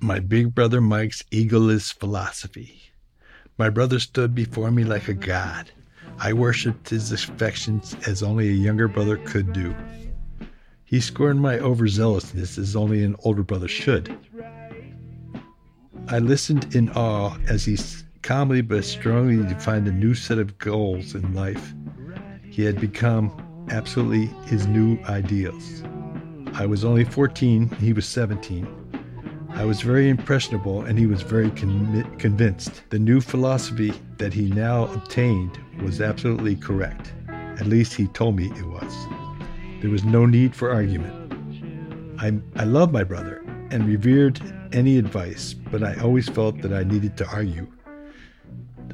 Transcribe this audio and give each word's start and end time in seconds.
my 0.00 0.20
big 0.20 0.54
brother 0.54 0.80
Mike's 0.80 1.22
egoless 1.32 1.92
philosophy. 1.92 2.82
My 3.56 3.68
brother 3.68 3.98
stood 3.98 4.34
before 4.34 4.70
me 4.70 4.84
like 4.84 5.08
a 5.08 5.14
god. 5.14 5.70
I 6.18 6.32
worshipped 6.32 6.90
his 6.90 7.10
affections 7.10 7.96
as 8.06 8.22
only 8.22 8.48
a 8.48 8.52
younger 8.52 8.86
brother 8.86 9.16
could 9.16 9.52
do. 9.52 9.74
He 10.84 11.00
scorned 11.00 11.40
my 11.40 11.58
overzealousness 11.58 12.58
as 12.58 12.76
only 12.76 13.02
an 13.02 13.16
older 13.24 13.42
brother 13.42 13.68
should. 13.68 14.16
I 16.08 16.20
listened 16.20 16.74
in 16.74 16.90
awe 16.90 17.36
as 17.48 17.64
he 17.64 17.76
calmly 18.22 18.62
but 18.62 18.84
strongly 18.84 19.44
defined 19.46 19.88
a 19.88 19.92
new 19.92 20.14
set 20.14 20.38
of 20.38 20.58
goals 20.58 21.14
in 21.14 21.34
life. 21.34 21.74
He 22.48 22.62
had 22.62 22.80
become 22.80 23.32
absolutely 23.70 24.26
his 24.46 24.66
new 24.66 24.98
ideals. 25.04 25.82
I 26.54 26.66
was 26.66 26.84
only 26.84 27.04
14, 27.04 27.68
he 27.80 27.92
was 27.92 28.06
17. 28.06 28.77
I 29.50 29.64
was 29.64 29.80
very 29.80 30.08
impressionable 30.08 30.82
and 30.82 30.98
he 30.98 31.06
was 31.06 31.22
very 31.22 31.50
con- 31.50 32.16
convinced. 32.18 32.82
The 32.90 32.98
new 32.98 33.20
philosophy 33.20 33.92
that 34.18 34.32
he 34.32 34.50
now 34.50 34.84
obtained 34.92 35.58
was 35.82 36.00
absolutely 36.00 36.56
correct. 36.56 37.12
At 37.28 37.66
least 37.66 37.94
he 37.94 38.06
told 38.08 38.36
me 38.36 38.46
it 38.46 38.66
was. 38.66 39.06
There 39.80 39.90
was 39.90 40.04
no 40.04 40.26
need 40.26 40.54
for 40.54 40.70
argument. 40.70 41.14
I, 42.20 42.38
I 42.56 42.64
love 42.64 42.92
my 42.92 43.04
brother 43.04 43.42
and 43.70 43.86
revered 43.86 44.40
any 44.72 44.98
advice, 44.98 45.54
but 45.54 45.82
I 45.82 45.94
always 46.00 46.28
felt 46.28 46.60
that 46.62 46.72
I 46.72 46.84
needed 46.84 47.16
to 47.18 47.26
argue. 47.28 47.66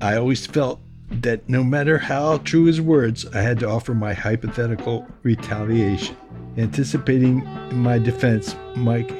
I 0.00 0.16
always 0.16 0.46
felt 0.46 0.80
that 1.10 1.48
no 1.48 1.62
matter 1.62 1.98
how 1.98 2.38
true 2.38 2.64
his 2.64 2.80
words, 2.80 3.26
I 3.34 3.40
had 3.40 3.58
to 3.60 3.68
offer 3.68 3.94
my 3.94 4.14
hypothetical 4.14 5.06
retaliation. 5.22 6.16
Anticipating 6.56 7.44
my 7.72 7.98
defense, 7.98 8.56
Mike, 8.76 9.10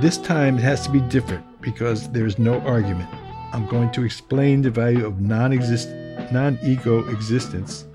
this 0.00 0.18
time 0.18 0.58
it 0.58 0.62
has 0.62 0.84
to 0.86 0.90
be 0.90 1.00
different 1.00 1.44
because 1.60 2.08
there's 2.10 2.38
no 2.38 2.60
argument. 2.60 3.08
I'm 3.52 3.66
going 3.66 3.90
to 3.92 4.04
explain 4.04 4.62
the 4.62 4.70
value 4.70 5.06
of 5.06 5.20
non-exist 5.20 5.88
non-ego 6.30 7.08
existence. 7.08 7.86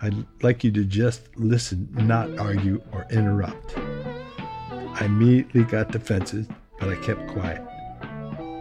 I'd 0.00 0.26
like 0.42 0.64
you 0.64 0.72
to 0.72 0.84
just 0.84 1.28
listen, 1.36 1.88
not 1.92 2.38
argue 2.38 2.82
or 2.92 3.06
interrupt. 3.10 3.76
I 3.78 5.04
immediately 5.04 5.64
got 5.64 5.92
defensive, 5.92 6.48
but 6.80 6.88
I 6.88 6.96
kept 6.96 7.26
quiet. 7.28 7.62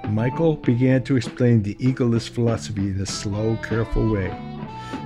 Michael 0.09 0.57
began 0.57 1.03
to 1.05 1.15
explain 1.15 1.63
the 1.63 1.75
egoless 1.75 2.29
philosophy 2.29 2.89
in 2.89 2.99
a 3.01 3.05
slow, 3.05 3.57
careful 3.63 4.11
way. 4.11 4.35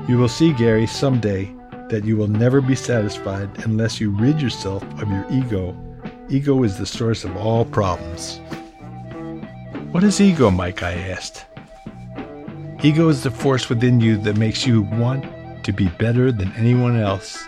You 0.08 0.18
will 0.18 0.30
see, 0.30 0.52
Gary, 0.54 0.88
someday 0.88 1.54
that 1.90 2.04
you 2.04 2.18
will 2.18 2.28
never 2.28 2.60
be 2.60 2.76
satisfied 2.76 3.50
unless 3.64 4.02
you 4.02 4.10
rid 4.10 4.42
yourself 4.42 4.84
of 5.02 5.10
your 5.10 5.26
ego. 5.32 5.78
Ego 6.30 6.64
is 6.64 6.78
the 6.78 6.86
source 6.86 7.24
of 7.24 7.38
all 7.38 7.64
problems. 7.64 8.42
What 9.92 10.04
is 10.04 10.20
ego, 10.20 10.52
Mike? 10.52 10.84
I 10.84 10.92
asked. 10.92 11.46
Ego 12.84 13.08
is 13.08 13.24
the 13.24 13.32
force 13.32 13.70
within 13.70 14.02
you 14.02 14.18
that 14.18 14.36
makes 14.36 14.68
you 14.68 14.82
want 14.82 15.26
to 15.64 15.72
be 15.72 15.88
better 15.88 16.34
than 16.34 16.52
anyone 16.54 16.98
else. 16.98 17.42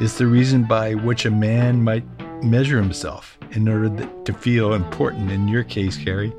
It's 0.00 0.18
the 0.18 0.26
reason 0.26 0.64
by 0.64 0.92
which 0.92 1.24
a 1.24 1.30
man 1.30 1.82
might 1.82 2.04
measure 2.42 2.76
himself 2.76 3.38
in 3.52 3.66
order 3.68 4.06
to 4.24 4.32
feel 4.34 4.74
important. 4.74 5.32
In 5.32 5.48
your 5.48 5.64
case, 5.64 5.96
Gary, 5.96 6.30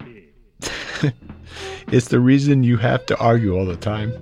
it's 1.88 2.06
the 2.06 2.20
reason 2.20 2.62
you 2.62 2.76
have 2.76 3.04
to 3.06 3.18
argue 3.18 3.58
all 3.58 3.66
the 3.66 3.76
time. 3.76 4.12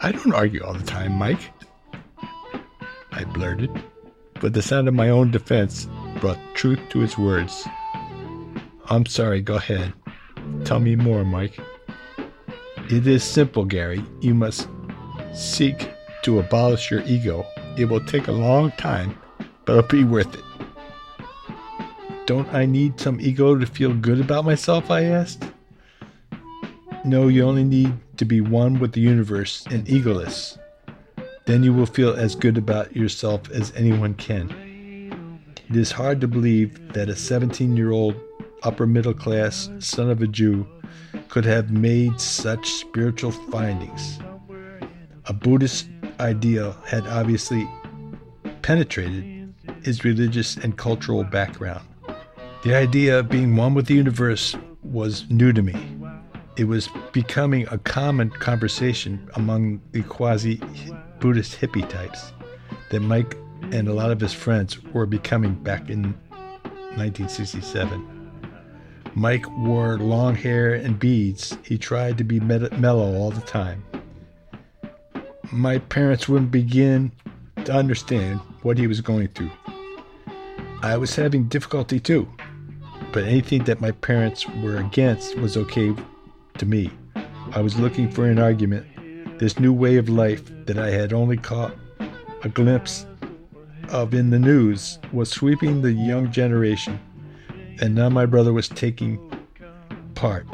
I 0.00 0.12
don't 0.12 0.34
argue 0.34 0.62
all 0.62 0.74
the 0.74 0.84
time, 0.84 1.12
Mike. 1.12 1.50
I 3.12 3.24
blurted, 3.24 3.82
but 4.40 4.54
the 4.54 4.62
sound 4.62 4.88
of 4.88 4.94
my 4.94 5.10
own 5.10 5.30
defense 5.30 5.86
brought 6.20 6.38
truth 6.54 6.80
to 6.90 7.00
his 7.00 7.16
words. 7.16 7.66
I'm 8.88 9.06
sorry, 9.06 9.40
go 9.40 9.56
ahead. 9.56 9.92
Tell 10.64 10.80
me 10.80 10.96
more, 10.96 11.24
Mike. 11.24 11.58
It 12.90 13.06
is 13.06 13.22
simple, 13.22 13.64
Gary. 13.64 14.04
You 14.20 14.34
must 14.34 14.68
seek 15.32 15.90
to 16.22 16.40
abolish 16.40 16.90
your 16.90 17.02
ego. 17.02 17.46
It 17.76 17.84
will 17.84 18.04
take 18.04 18.26
a 18.26 18.32
long 18.32 18.72
time, 18.72 19.16
but 19.64 19.76
it'll 19.76 19.88
be 19.88 20.04
worth 20.04 20.34
it. 20.34 20.44
Don't 22.26 22.52
I 22.52 22.66
need 22.66 22.98
some 23.00 23.20
ego 23.20 23.56
to 23.56 23.66
feel 23.66 23.94
good 23.94 24.20
about 24.20 24.44
myself? 24.44 24.90
I 24.90 25.04
asked. 25.04 25.44
No, 27.04 27.28
you 27.28 27.44
only 27.44 27.64
need 27.64 27.94
to 28.18 28.24
be 28.24 28.40
one 28.40 28.78
with 28.78 28.92
the 28.92 29.00
universe 29.00 29.64
and 29.70 29.86
egoless. 29.86 30.58
Then 31.46 31.62
you 31.62 31.72
will 31.72 31.86
feel 31.86 32.14
as 32.14 32.34
good 32.34 32.58
about 32.58 32.94
yourself 32.94 33.50
as 33.50 33.72
anyone 33.74 34.14
can. 34.14 35.40
It 35.68 35.76
is 35.76 35.92
hard 35.92 36.20
to 36.20 36.28
believe 36.28 36.92
that 36.92 37.08
a 37.08 37.16
17 37.16 37.76
year 37.76 37.90
old 37.90 38.16
upper 38.62 38.86
middle 38.86 39.14
class 39.14 39.70
son 39.78 40.10
of 40.10 40.22
a 40.22 40.26
Jew 40.26 40.66
could 41.28 41.44
have 41.44 41.70
made 41.70 42.20
such 42.20 42.68
spiritual 42.68 43.30
findings. 43.30 44.18
A 45.26 45.32
Buddhist 45.32 45.88
ideal 46.18 46.76
had 46.86 47.06
obviously 47.06 47.68
penetrated 48.62 49.54
his 49.82 50.04
religious 50.04 50.56
and 50.56 50.76
cultural 50.76 51.24
background. 51.24 51.86
The 52.62 52.74
idea 52.74 53.20
of 53.20 53.28
being 53.28 53.56
one 53.56 53.74
with 53.74 53.86
the 53.86 53.94
universe 53.94 54.54
was 54.82 55.24
new 55.30 55.52
to 55.52 55.62
me. 55.62 55.96
It 56.56 56.64
was 56.64 56.88
becoming 57.12 57.66
a 57.70 57.78
common 57.78 58.30
conversation 58.30 59.30
among 59.34 59.80
the 59.92 60.02
quasi 60.02 60.60
Buddhist 61.20 61.60
hippie 61.60 61.88
types 61.88 62.32
that 62.90 63.00
Mike 63.00 63.36
and 63.72 63.88
a 63.88 63.92
lot 63.92 64.10
of 64.10 64.20
his 64.20 64.32
friends 64.32 64.82
were 64.84 65.06
becoming 65.06 65.54
back 65.54 65.90
in 65.90 66.14
1967. 66.96 68.06
Mike 69.14 69.48
wore 69.58 69.98
long 69.98 70.34
hair 70.34 70.74
and 70.74 70.98
beads. 70.98 71.56
He 71.64 71.78
tried 71.78 72.18
to 72.18 72.24
be 72.24 72.40
mellow 72.40 73.14
all 73.16 73.30
the 73.30 73.40
time. 73.42 73.84
My 75.52 75.78
parents 75.78 76.28
wouldn't 76.28 76.50
begin 76.50 77.12
to 77.64 77.72
understand 77.72 78.40
what 78.62 78.78
he 78.78 78.86
was 78.86 79.00
going 79.00 79.28
through. 79.28 79.50
I 80.82 80.96
was 80.96 81.14
having 81.14 81.44
difficulty 81.44 82.00
too, 82.00 82.28
but 83.12 83.24
anything 83.24 83.64
that 83.64 83.80
my 83.80 83.90
parents 83.90 84.48
were 84.62 84.78
against 84.78 85.36
was 85.36 85.56
okay 85.56 85.94
to 86.58 86.66
me. 86.66 86.90
I 87.52 87.60
was 87.60 87.78
looking 87.78 88.10
for 88.10 88.26
an 88.26 88.38
argument. 88.38 88.86
This 89.40 89.58
new 89.58 89.72
way 89.72 89.96
of 89.96 90.10
life 90.10 90.42
that 90.66 90.76
I 90.76 90.90
had 90.90 91.14
only 91.14 91.38
caught 91.38 91.74
a 92.44 92.50
glimpse 92.50 93.06
of 93.88 94.12
in 94.12 94.28
the 94.28 94.38
news 94.38 94.98
was 95.14 95.30
sweeping 95.30 95.80
the 95.80 95.92
young 95.92 96.30
generation, 96.30 97.00
and 97.80 97.94
now 97.94 98.10
my 98.10 98.26
brother 98.26 98.52
was 98.52 98.68
taking 98.68 99.18
part. 100.14 100.46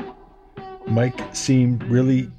Mike 0.86 1.18
seemed 1.34 1.82
really 1.90 2.30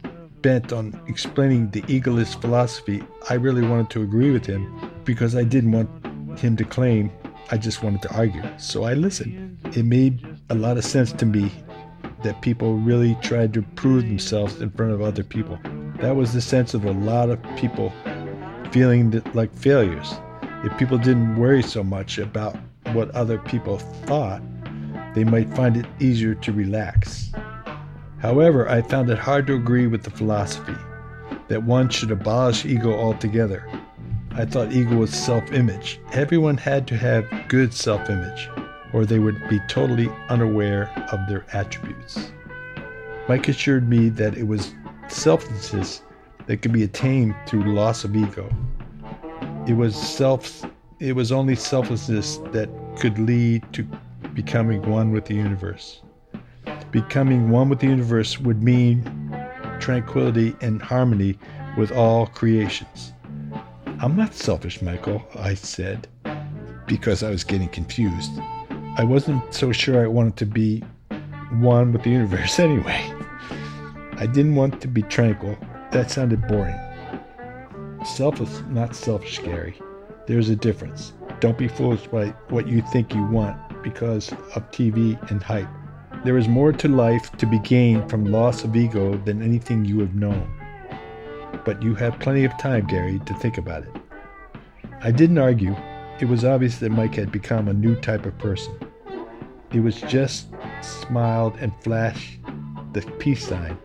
bent 0.42 0.72
on 0.72 0.98
explaining 1.10 1.70
the 1.72 1.82
egoless 1.82 2.40
philosophy. 2.40 3.04
I 3.30 3.34
really 3.34 3.68
wanted 3.68 3.90
to 3.90 4.04
agree 4.04 4.32
with 4.32 4.46
him 4.46 4.74
because 5.04 5.36
I 5.36 5.44
didn't 5.44 5.74
want 5.74 6.40
him 6.40 6.56
to 6.56 6.64
claim 6.64 7.12
I 7.52 7.58
just 7.58 7.84
wanted 7.84 8.04
to 8.04 8.16
argue. 8.16 8.44
So 8.58 8.86
I 8.86 8.94
listened. 8.94 9.58
It 9.76 9.84
made 9.84 10.26
a 10.50 10.56
lot 10.56 10.78
of 10.78 10.86
sense 10.86 11.12
to 11.12 11.26
me 11.26 11.52
that 12.24 12.42
people 12.42 12.76
really 12.76 13.18
tried 13.22 13.54
to 13.56 13.62
prove 13.76 14.04
themselves 14.04 14.62
in 14.62 14.72
front 14.72 14.94
of 14.94 15.02
other 15.02 15.26
people. 15.26 15.60
That 16.00 16.16
was 16.16 16.34
the 16.34 16.42
sense 16.42 16.74
of 16.74 16.86
a 16.86 16.92
lot 16.92 17.30
of 17.30 17.42
people 17.58 17.92
feeling 18.72 19.12
that, 19.12 19.36
like 19.36 19.54
failures. 19.56 20.14
If 20.64 20.78
people 20.78 20.98
didn't 20.98 21.38
worry 21.38 21.64
so 21.64 21.84
much 21.84 22.18
about 22.18 22.58
what 22.94 23.12
other 23.12 23.38
people 23.40 23.80
thought, 24.06 24.42
they 25.16 25.24
might 25.24 25.54
find 25.56 25.78
it 25.78 25.86
easier 26.00 26.36
to 26.36 26.52
relax. 26.52 27.32
However, 28.20 28.70
I 28.70 28.82
found 28.82 29.10
it 29.10 29.18
hard 29.18 29.48
to 29.48 29.56
agree 29.56 29.88
with 29.88 30.04
the 30.04 30.12
philosophy 30.12 30.76
that 31.48 31.64
one 31.64 31.90
should 31.90 32.12
abolish 32.12 32.66
ego 32.66 32.94
altogether. 32.94 33.68
I 34.32 34.46
thought 34.46 34.74
ego 34.74 34.98
was 34.98 35.12
self 35.12 35.52
image. 35.52 36.00
Everyone 36.12 36.58
had 36.58 36.88
to 36.88 36.98
have 36.98 37.26
good 37.48 37.74
self 37.74 38.10
image 38.10 38.50
or 38.94 39.06
they 39.06 39.20
would 39.20 39.38
be 39.50 39.60
totally 39.68 40.10
unaware 40.30 40.90
of 41.12 41.28
their 41.28 41.46
attributes. 41.54 42.32
Mike 43.28 43.48
assured 43.48 43.90
me 43.90 44.10
that 44.10 44.38
it 44.38 44.48
was 44.48 44.74
selflessness 45.10 46.02
that 46.46 46.62
could 46.62 46.74
be 46.74 46.84
attained 46.84 47.36
through 47.46 47.74
loss 47.74 48.04
of 48.04 48.16
ego. 48.16 48.50
It 49.68 49.74
was 49.74 49.96
self 49.96 50.66
it 51.00 51.16
was 51.16 51.32
only 51.32 51.56
selflessness 51.56 52.38
that 52.52 52.70
could 53.00 53.20
lead 53.20 53.62
to 53.74 53.88
becoming 54.34 54.82
one 54.90 55.12
with 55.12 55.26
the 55.26 55.36
universe. 55.36 56.02
Becoming 56.92 57.50
one 57.50 57.70
with 57.70 57.80
the 57.80 57.88
universe 57.88 58.40
would 58.40 58.64
mean 58.64 59.04
tranquility 59.80 60.56
and 60.62 60.82
harmony 60.82 61.38
with 61.78 61.92
all 61.92 62.26
creations. 62.28 63.14
I'm 64.00 64.16
not 64.16 64.34
selfish, 64.34 64.82
Michael, 64.82 65.24
I 65.36 65.54
said, 65.54 66.08
because 66.88 67.22
I 67.22 67.30
was 67.30 67.44
getting 67.44 67.70
confused. 67.70 68.32
I 68.98 69.04
wasn't 69.04 69.54
so 69.54 69.72
sure 69.72 70.04
I 70.04 70.08
wanted 70.08 70.38
to 70.38 70.46
be 70.46 70.84
one 71.60 71.94
with 71.94 72.04
the 72.04 72.10
universe 72.10 72.60
anyway. 72.60 73.17
I 74.20 74.26
didn't 74.26 74.56
want 74.56 74.82
to 74.82 74.88
be 74.88 75.04
tranquil. 75.04 75.56
That 75.92 76.10
sounded 76.10 76.48
boring. 76.48 76.76
Selfless, 78.04 78.64
not 78.68 78.96
selfish, 78.96 79.38
Gary. 79.44 79.80
There's 80.26 80.50
a 80.50 80.56
difference. 80.56 81.14
Don't 81.40 81.58
be 81.58 81.68
foolish 81.68 82.08
by 82.08 82.30
what 82.50 82.68
you 82.68 82.82
think 82.92 83.14
you 83.14 83.24
want 83.28 83.84
because 83.84 84.32
of 84.32 84.72
TV 84.72 85.18
and 85.30 85.44
hype. 85.44 85.68
There 86.26 86.36
is 86.36 86.48
more 86.48 86.74
to 86.74 86.88
life 86.88 87.32
to 87.38 87.46
be 87.46 87.60
gained 87.60 88.10
from 88.10 88.26
loss 88.26 88.64
of 88.64 88.76
ego 88.76 89.18
than 89.18 89.44
anything 89.44 89.86
you 89.86 90.00
have 90.00 90.16
known. 90.16 90.52
But 91.64 91.84
you 91.84 91.94
have 91.94 92.20
plenty 92.20 92.44
of 92.44 92.58
time, 92.58 92.88
Gary, 92.88 93.20
to 93.24 93.34
think 93.36 93.60
about 93.60 93.84
it. 93.84 93.96
I 95.02 95.12
didn't 95.12 95.38
argue. 95.38 95.76
It 96.20 96.28
was 96.28 96.44
obvious 96.44 96.80
that 96.80 96.90
Mike 96.90 97.14
had 97.14 97.32
become 97.32 97.68
a 97.68 97.74
new 97.74 97.96
type 97.96 98.26
of 98.26 98.36
person. 98.40 98.74
It 99.72 99.82
was 99.82 100.02
just 100.02 100.48
smiled 100.82 101.56
and 101.60 101.72
flashed 101.84 102.40
the 102.94 103.02
peace 103.20 103.48
sign. 103.48 103.78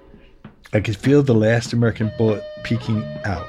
I 0.75 0.81
could 0.81 0.97
feel 0.97 1.23
the 1.23 1.35
last 1.35 1.75
American 1.75 2.11
bullet 2.17 2.43
peeking 2.63 3.05
out. 3.25 3.47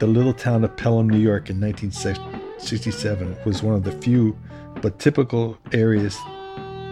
The 0.00 0.08
little 0.08 0.32
town 0.32 0.64
of 0.64 0.76
Pelham, 0.76 1.08
New 1.08 1.18
York 1.18 1.50
in 1.50 1.60
1967 1.60 3.36
was 3.44 3.62
one 3.62 3.76
of 3.76 3.84
the 3.84 3.92
few 3.92 4.36
but 4.82 4.98
typical 4.98 5.56
areas 5.72 6.16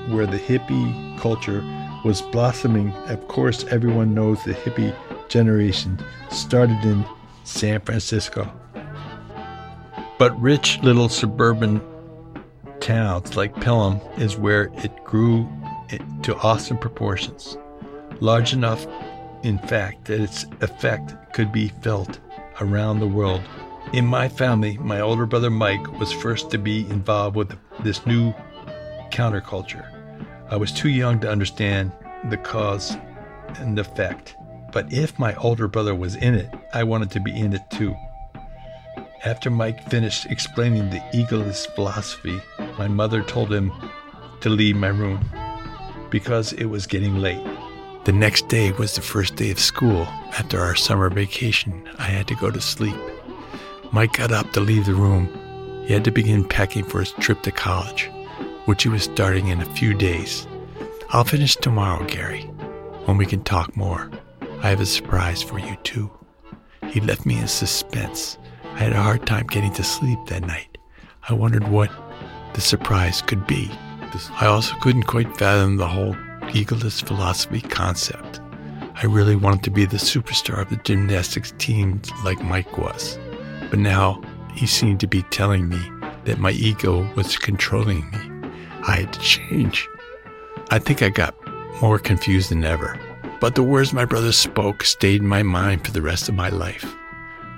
where 0.09 0.27
the 0.27 0.39
hippie 0.39 1.19
culture 1.19 1.63
was 2.05 2.23
blossoming. 2.23 2.93
Of 3.09 3.27
course, 3.27 3.65
everyone 3.65 4.15
knows 4.15 4.45
the 4.45 4.55
hippie 4.55 4.95
generation 5.29 5.99
started 6.31 6.79
in 6.85 7.05
San 7.43 7.81
Francisco. 7.81 8.49
But 10.17 10.41
rich 10.41 10.79
little 10.83 11.09
suburban 11.09 11.83
towns 12.79 13.37
like 13.37 13.57
Pelham 13.57 14.01
is 14.17 14.37
where 14.37 14.71
it 14.77 14.93
grew 15.05 15.49
to 16.23 16.37
awesome 16.37 16.79
proportions, 16.79 17.59
large 18.23 18.53
enough, 18.53 18.87
in 19.43 19.59
fact, 19.59 20.05
that 20.05 20.21
its 20.21 20.47
effect 20.61 21.13
could 21.33 21.51
be 21.51 21.69
felt 21.83 22.21
around 22.61 23.01
the 23.01 23.07
world. 23.07 23.43
In 23.93 24.07
my 24.07 24.29
family, 24.29 24.79
my 24.79 25.01
older 25.01 25.27
brother 25.27 25.51
Mike 25.51 25.99
was 25.99 26.13
first 26.13 26.49
to 26.51 26.59
be 26.59 26.89
involved 26.89 27.35
with 27.35 27.59
this 27.81 28.07
new 28.07 28.33
counterculture. 29.11 29.85
I 30.49 30.57
was 30.57 30.71
too 30.71 30.89
young 30.89 31.19
to 31.21 31.29
understand 31.29 31.91
the 32.31 32.37
cause 32.37 32.97
and 33.57 33.77
effect, 33.77 34.37
but 34.73 34.93
if 34.93 35.19
my 35.19 35.35
older 35.35 35.67
brother 35.67 35.95
was 35.95 36.15
in 36.15 36.37
it, 36.37 36.49
I 36.73 36.85
wanted 36.85 37.11
to 37.11 37.21
be 37.21 37.37
in 37.37 37.53
it 37.53 37.69
too. 37.73 37.93
After 39.25 39.51
Mike 39.51 39.89
finished 39.91 40.27
explaining 40.27 40.91
the 40.91 41.01
egoless 41.13 41.67
philosophy, 41.75 42.41
my 42.79 42.87
mother 42.87 43.23
told 43.23 43.53
him 43.53 43.73
to 44.43 44.49
leave 44.49 44.77
my 44.77 44.89
room 44.89 45.29
because 46.09 46.53
it 46.53 46.67
was 46.67 46.87
getting 46.87 47.17
late. 47.17 47.45
The 48.05 48.13
next 48.13 48.49
day 48.49 48.73
was 48.73 48.97
the 48.97 49.01
first 49.01 49.37
day 49.37 49.53
of 49.53 49.61
school. 49.61 50.03
After 50.37 50.59
our 50.59 50.75
summer 50.75 51.09
vacation, 51.09 51.89
I 51.99 52.05
had 52.05 52.27
to 52.29 52.35
go 52.35 52.51
to 52.51 52.61
sleep. 52.61 52.97
Mike 53.93 54.15
got 54.15 54.33
up 54.33 54.51
to 54.53 54.61
leave 54.61 54.87
the 54.87 54.95
room. 54.95 55.29
He 55.87 55.95
had 55.95 56.03
to 56.05 56.11
begin 56.11 56.43
packing 56.43 56.83
for 56.83 56.99
his 56.99 57.13
trip 57.13 57.43
to 57.43 57.53
college, 57.53 58.11
which 58.65 58.83
he 58.83 58.89
was 58.89 59.05
starting 59.05 59.49
in 59.49 59.61
a 59.61 59.75
few 59.77 59.95
days. 59.95 60.49
I'll 61.11 61.23
finish 61.23 61.55
tomorrow, 61.55 62.05
Gary, 62.07 62.43
when 63.05 63.19
we 63.19 63.27
can 63.27 63.45
talk 63.45 63.77
more. 63.77 64.11
I 64.63 64.71
have 64.71 64.81
a 64.81 64.87
surprise 64.87 65.41
for 65.41 65.61
you, 65.61 65.77
too. 65.85 66.11
He 66.89 67.01
left 67.01 67.25
me 67.25 67.39
in 67.39 67.47
suspense. 67.47 68.37
I 68.75 68.79
had 68.79 68.93
a 68.95 69.03
hard 69.03 69.27
time 69.27 69.47
getting 69.47 69.73
to 69.75 69.85
sleep 69.85 70.19
that 70.27 70.45
night. 70.45 70.77
I 71.29 71.35
wondered 71.35 71.69
what 71.69 71.93
the 72.55 72.61
surprise 72.61 73.23
could 73.23 73.47
be. 73.47 73.71
I 74.41 74.47
also 74.47 74.75
couldn't 74.81 75.05
quite 75.05 75.37
fathom 75.37 75.77
the 75.77 75.87
whole 75.87 76.17
egoless 76.53 77.05
philosophy 77.07 77.61
concept. 77.61 78.41
I 78.95 79.07
really 79.07 79.37
wanted 79.37 79.65
to 79.65 79.71
be 79.71 79.85
the 79.85 79.97
superstar 79.97 80.63
of 80.63 80.71
the 80.71 80.77
gymnastics 80.77 81.55
team 81.59 82.01
like 82.25 82.43
Mike 82.43 82.79
was. 82.79 83.19
But 83.71 83.79
now 83.79 84.23
he 84.55 84.67
seemed 84.67 85.01
to 85.01 85.07
be 85.07 85.23
telling 85.23 85.69
me 85.69 85.81
that 86.25 86.39
my 86.39 86.51
ego 86.53 87.11
was 87.15 87.37
controlling 87.37 88.09
me. 88.11 88.51
I 88.87 88.97
had 88.97 89.13
to 89.13 89.21
change. 89.21 89.89
I 90.71 90.79
think 90.79 91.03
I 91.03 91.09
got 91.09 91.35
more 91.81 91.99
confused 91.99 92.51
than 92.51 92.65
ever. 92.65 92.99
But 93.41 93.55
the 93.55 93.63
words 93.63 93.93
my 93.93 94.05
brother 94.05 94.31
spoke 94.31 94.85
stayed 94.85 95.21
in 95.21 95.27
my 95.27 95.43
mind 95.43 95.85
for 95.85 95.93
the 95.93 96.03
rest 96.03 96.29
of 96.29 96.35
my 96.35 96.49
life. 96.49 96.95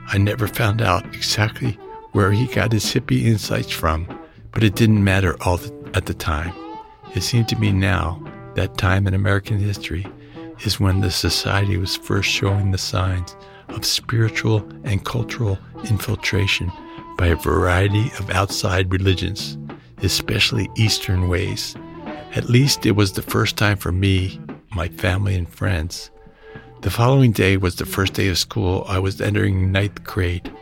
I 0.06 0.18
never 0.18 0.46
found 0.46 0.80
out 0.80 1.04
exactly 1.14 1.72
where 2.12 2.32
he 2.32 2.46
got 2.46 2.72
his 2.72 2.84
hippie 2.86 3.24
insights 3.24 3.70
from, 3.70 4.06
but 4.52 4.62
it 4.62 4.76
didn't 4.76 5.02
matter 5.02 5.36
all 5.42 5.56
the, 5.56 5.90
at 5.94 6.06
the 6.06 6.14
time. 6.14 6.54
It 7.14 7.22
seemed 7.22 7.48
to 7.48 7.56
me 7.56 7.72
now 7.72 8.22
that 8.54 8.78
time 8.78 9.06
in 9.06 9.14
American 9.14 9.58
history 9.58 10.06
is 10.64 10.80
when 10.80 11.00
the 11.00 11.10
society 11.10 11.76
was 11.76 11.96
first 11.96 12.28
showing 12.28 12.70
the 12.70 12.78
signs 12.78 13.36
of 13.68 13.84
spiritual 13.84 14.66
and 14.84 15.04
cultural 15.04 15.58
infiltration 15.88 16.70
by 17.16 17.26
a 17.26 17.36
variety 17.36 18.10
of 18.18 18.30
outside 18.30 18.92
religions, 18.92 19.58
especially 20.02 20.68
Eastern 20.76 21.28
ways. 21.28 21.76
At 22.34 22.48
least 22.48 22.86
it 22.86 22.92
was 22.92 23.12
the 23.12 23.22
first 23.22 23.56
time 23.56 23.76
for 23.76 23.92
me, 23.92 24.40
my 24.70 24.88
family, 24.88 25.34
and 25.34 25.48
friends 25.48 26.10
the 26.84 26.90
following 26.90 27.32
day 27.32 27.56
was 27.56 27.76
the 27.76 27.86
first 27.86 28.12
day 28.12 28.28
of 28.28 28.36
school. 28.36 28.84
I 28.86 28.98
was 28.98 29.18
entering 29.18 29.72
ninth 29.72 30.04
grade. 30.04 30.52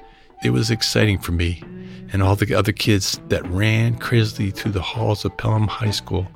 It 0.45 0.51
was 0.51 0.71
exciting 0.71 1.19
for 1.19 1.33
me 1.33 1.65
and 2.13 2.23
all 2.23 2.37
the 2.37 2.55
other 2.55 2.71
kids 2.71 3.21
that 3.27 3.45
ran 3.49 3.99
crazily 3.99 4.53
through 4.53 4.71
the 4.71 4.83
halls 4.83 5.25
of 5.25 5.37
Pelham 5.37 5.67
High 5.67 5.91
School. 5.91 6.29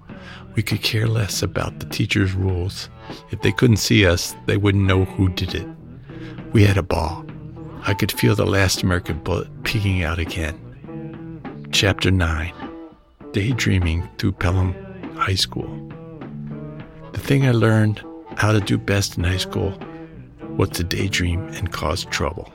We 0.55 0.63
could 0.63 0.83
care 0.83 1.07
less 1.07 1.43
about 1.43 1.81
the 1.81 1.87
teacher's 1.87 2.33
rules. 2.33 2.89
If 3.31 3.43
they 3.43 3.53
couldn't 3.53 3.77
see 3.77 4.07
us, 4.07 4.35
they 4.47 4.57
wouldn't 4.57 4.85
know 4.85 5.05
who 5.05 5.29
did 5.29 5.55
it. 5.55 5.67
We 6.53 6.65
had 6.65 6.79
a 6.79 6.83
ball. 6.83 7.25
I 7.83 7.95
could 7.95 8.11
feel 8.11 8.35
the 8.35 8.47
last 8.47 8.83
American 8.83 9.19
bullet 9.19 9.49
peeking 9.63 10.03
out 10.03 10.19
again. 10.19 10.59
Chapter 11.73 12.11
9 12.11 12.53
Daydreaming 13.33 14.09
Through 14.19 14.33
Pelham 14.33 14.75
High 15.17 15.35
School. 15.35 15.69
The 17.13 17.21
thing 17.21 17.47
I 17.47 17.53
learned 17.53 18.03
how 18.37 18.53
to 18.53 18.61
do 18.61 18.79
best 18.79 19.17
in 19.17 19.25
high 19.25 19.37
school 19.37 19.79
was 20.57 20.71
to 20.71 20.85
daydream 20.85 21.47
and 21.49 21.73
cause 21.73 22.05
trouble. 22.07 22.53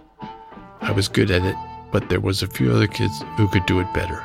I 0.82 0.92
was 0.92 1.08
good 1.08 1.30
at 1.30 1.44
it, 1.44 1.56
but 1.92 2.10
there 2.10 2.20
was 2.20 2.42
a 2.42 2.48
few 2.48 2.72
other 2.72 2.88
kids 2.88 3.24
who 3.38 3.48
could 3.48 3.66
do 3.66 3.80
it 3.80 3.94
better. 3.94 4.24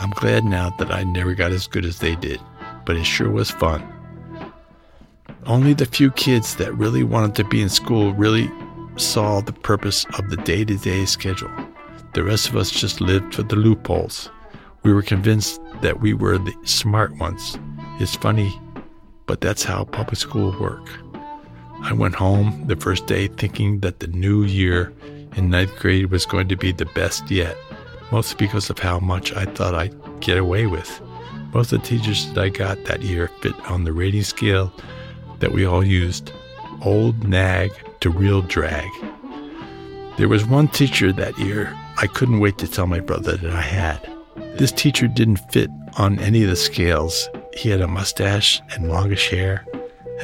I'm 0.00 0.10
glad 0.10 0.44
now 0.44 0.70
that 0.78 0.90
I 0.90 1.04
never 1.04 1.34
got 1.34 1.52
as 1.52 1.66
good 1.66 1.84
as 1.84 2.00
they 2.00 2.16
did, 2.16 2.40
but 2.84 2.96
it 2.96 3.04
sure 3.04 3.30
was 3.30 3.50
fun. 3.50 3.82
Only 5.46 5.74
the 5.74 5.86
few 5.86 6.10
kids 6.10 6.56
that 6.56 6.74
really 6.76 7.02
wanted 7.02 7.34
to 7.36 7.44
be 7.44 7.62
in 7.62 7.68
school 7.68 8.12
really 8.14 8.50
saw 8.96 9.40
the 9.40 9.52
purpose 9.52 10.06
of 10.18 10.30
the 10.30 10.36
day 10.38 10.64
to 10.64 10.76
day 10.76 11.04
schedule. 11.04 11.50
The 12.14 12.24
rest 12.24 12.48
of 12.48 12.56
us 12.56 12.70
just 12.70 13.00
lived 13.00 13.34
for 13.34 13.42
the 13.42 13.56
loopholes. 13.56 14.30
We 14.82 14.92
were 14.92 15.02
convinced 15.02 15.60
that 15.82 16.00
we 16.00 16.14
were 16.14 16.38
the 16.38 16.54
smart 16.64 17.16
ones. 17.18 17.58
It's 18.00 18.16
funny 18.16 18.58
but 19.26 19.40
that's 19.40 19.64
how 19.64 19.84
public 19.84 20.16
school 20.16 20.54
work. 20.60 20.86
I 21.80 21.92
went 21.92 22.14
home 22.14 22.64
the 22.66 22.76
first 22.76 23.06
day 23.06 23.28
thinking 23.28 23.80
that 23.80 24.00
the 24.00 24.06
new 24.06 24.44
year 24.44 24.92
in 25.36 25.50
ninth 25.50 25.76
grade 25.78 26.10
was 26.10 26.26
going 26.26 26.48
to 26.48 26.56
be 26.56 26.72
the 26.72 26.86
best 26.86 27.30
yet, 27.30 27.56
mostly 28.10 28.46
because 28.46 28.70
of 28.70 28.78
how 28.78 28.98
much 29.00 29.32
I 29.32 29.44
thought 29.44 29.74
I'd 29.74 29.94
get 30.20 30.38
away 30.38 30.66
with. 30.66 31.00
Most 31.54 31.72
of 31.72 31.80
the 31.80 31.86
teachers 31.86 32.26
that 32.32 32.42
I 32.42 32.48
got 32.48 32.84
that 32.84 33.02
year 33.02 33.28
fit 33.40 33.54
on 33.70 33.84
the 33.84 33.92
rating 33.92 34.24
scale 34.24 34.72
that 35.38 35.52
we 35.52 35.64
all 35.64 35.84
used 35.84 36.32
old 36.82 37.28
nag 37.28 37.70
to 38.00 38.10
real 38.10 38.42
drag. 38.42 38.90
There 40.16 40.28
was 40.28 40.44
one 40.44 40.66
teacher 40.66 41.12
that 41.12 41.38
year 41.38 41.72
I 41.96 42.08
couldn't 42.08 42.40
wait 42.40 42.58
to 42.58 42.66
tell 42.66 42.88
my 42.88 42.98
brother 42.98 43.36
that 43.36 43.52
I 43.52 43.60
had. 43.60 44.10
This 44.56 44.72
teacher 44.72 45.06
didn't 45.06 45.52
fit 45.52 45.70
on 45.96 46.18
any 46.18 46.42
of 46.42 46.50
the 46.50 46.56
scales 46.56 47.28
he 47.56 47.70
had 47.70 47.80
a 47.80 47.86
mustache 47.86 48.60
and 48.72 48.88
longish 48.88 49.30
hair, 49.30 49.64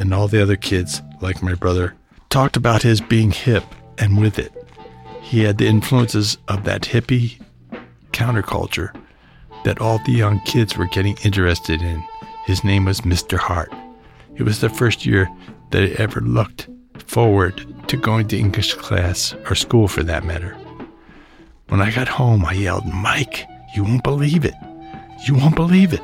and 0.00 0.12
all 0.12 0.26
the 0.26 0.42
other 0.42 0.56
kids, 0.56 1.00
like 1.20 1.44
my 1.44 1.54
brother, 1.54 1.94
talked 2.28 2.56
about 2.56 2.82
his 2.82 3.00
being 3.00 3.30
hip 3.30 3.64
and 3.99 4.20
with 4.20 4.40
it. 4.40 4.52
He 5.22 5.44
had 5.44 5.58
the 5.58 5.68
influences 5.68 6.38
of 6.49 6.64
that 6.64 6.82
hippie 6.82 7.40
counterculture 8.10 9.00
that 9.64 9.80
all 9.80 9.98
the 9.98 10.12
young 10.12 10.40
kids 10.40 10.76
were 10.76 10.86
getting 10.86 11.16
interested 11.24 11.82
in. 11.82 12.02
His 12.46 12.64
name 12.64 12.84
was 12.84 13.02
Mr. 13.02 13.38
Hart. 13.38 13.72
It 14.36 14.42
was 14.42 14.60
the 14.60 14.68
first 14.68 15.04
year 15.04 15.30
that 15.70 15.82
I 15.82 16.02
ever 16.02 16.20
looked 16.20 16.68
forward 16.98 17.66
to 17.88 17.96
going 17.96 18.28
to 18.28 18.38
English 18.38 18.74
class 18.74 19.34
or 19.48 19.54
school 19.54 19.88
for 19.88 20.02
that 20.02 20.24
matter. 20.24 20.56
When 21.68 21.80
I 21.80 21.90
got 21.90 22.08
home, 22.08 22.44
I 22.44 22.52
yelled, 22.52 22.86
Mike, 22.86 23.46
you 23.74 23.84
won't 23.84 24.02
believe 24.02 24.44
it. 24.44 24.54
You 25.24 25.34
won't 25.34 25.56
believe 25.56 25.92
it. 25.92 26.02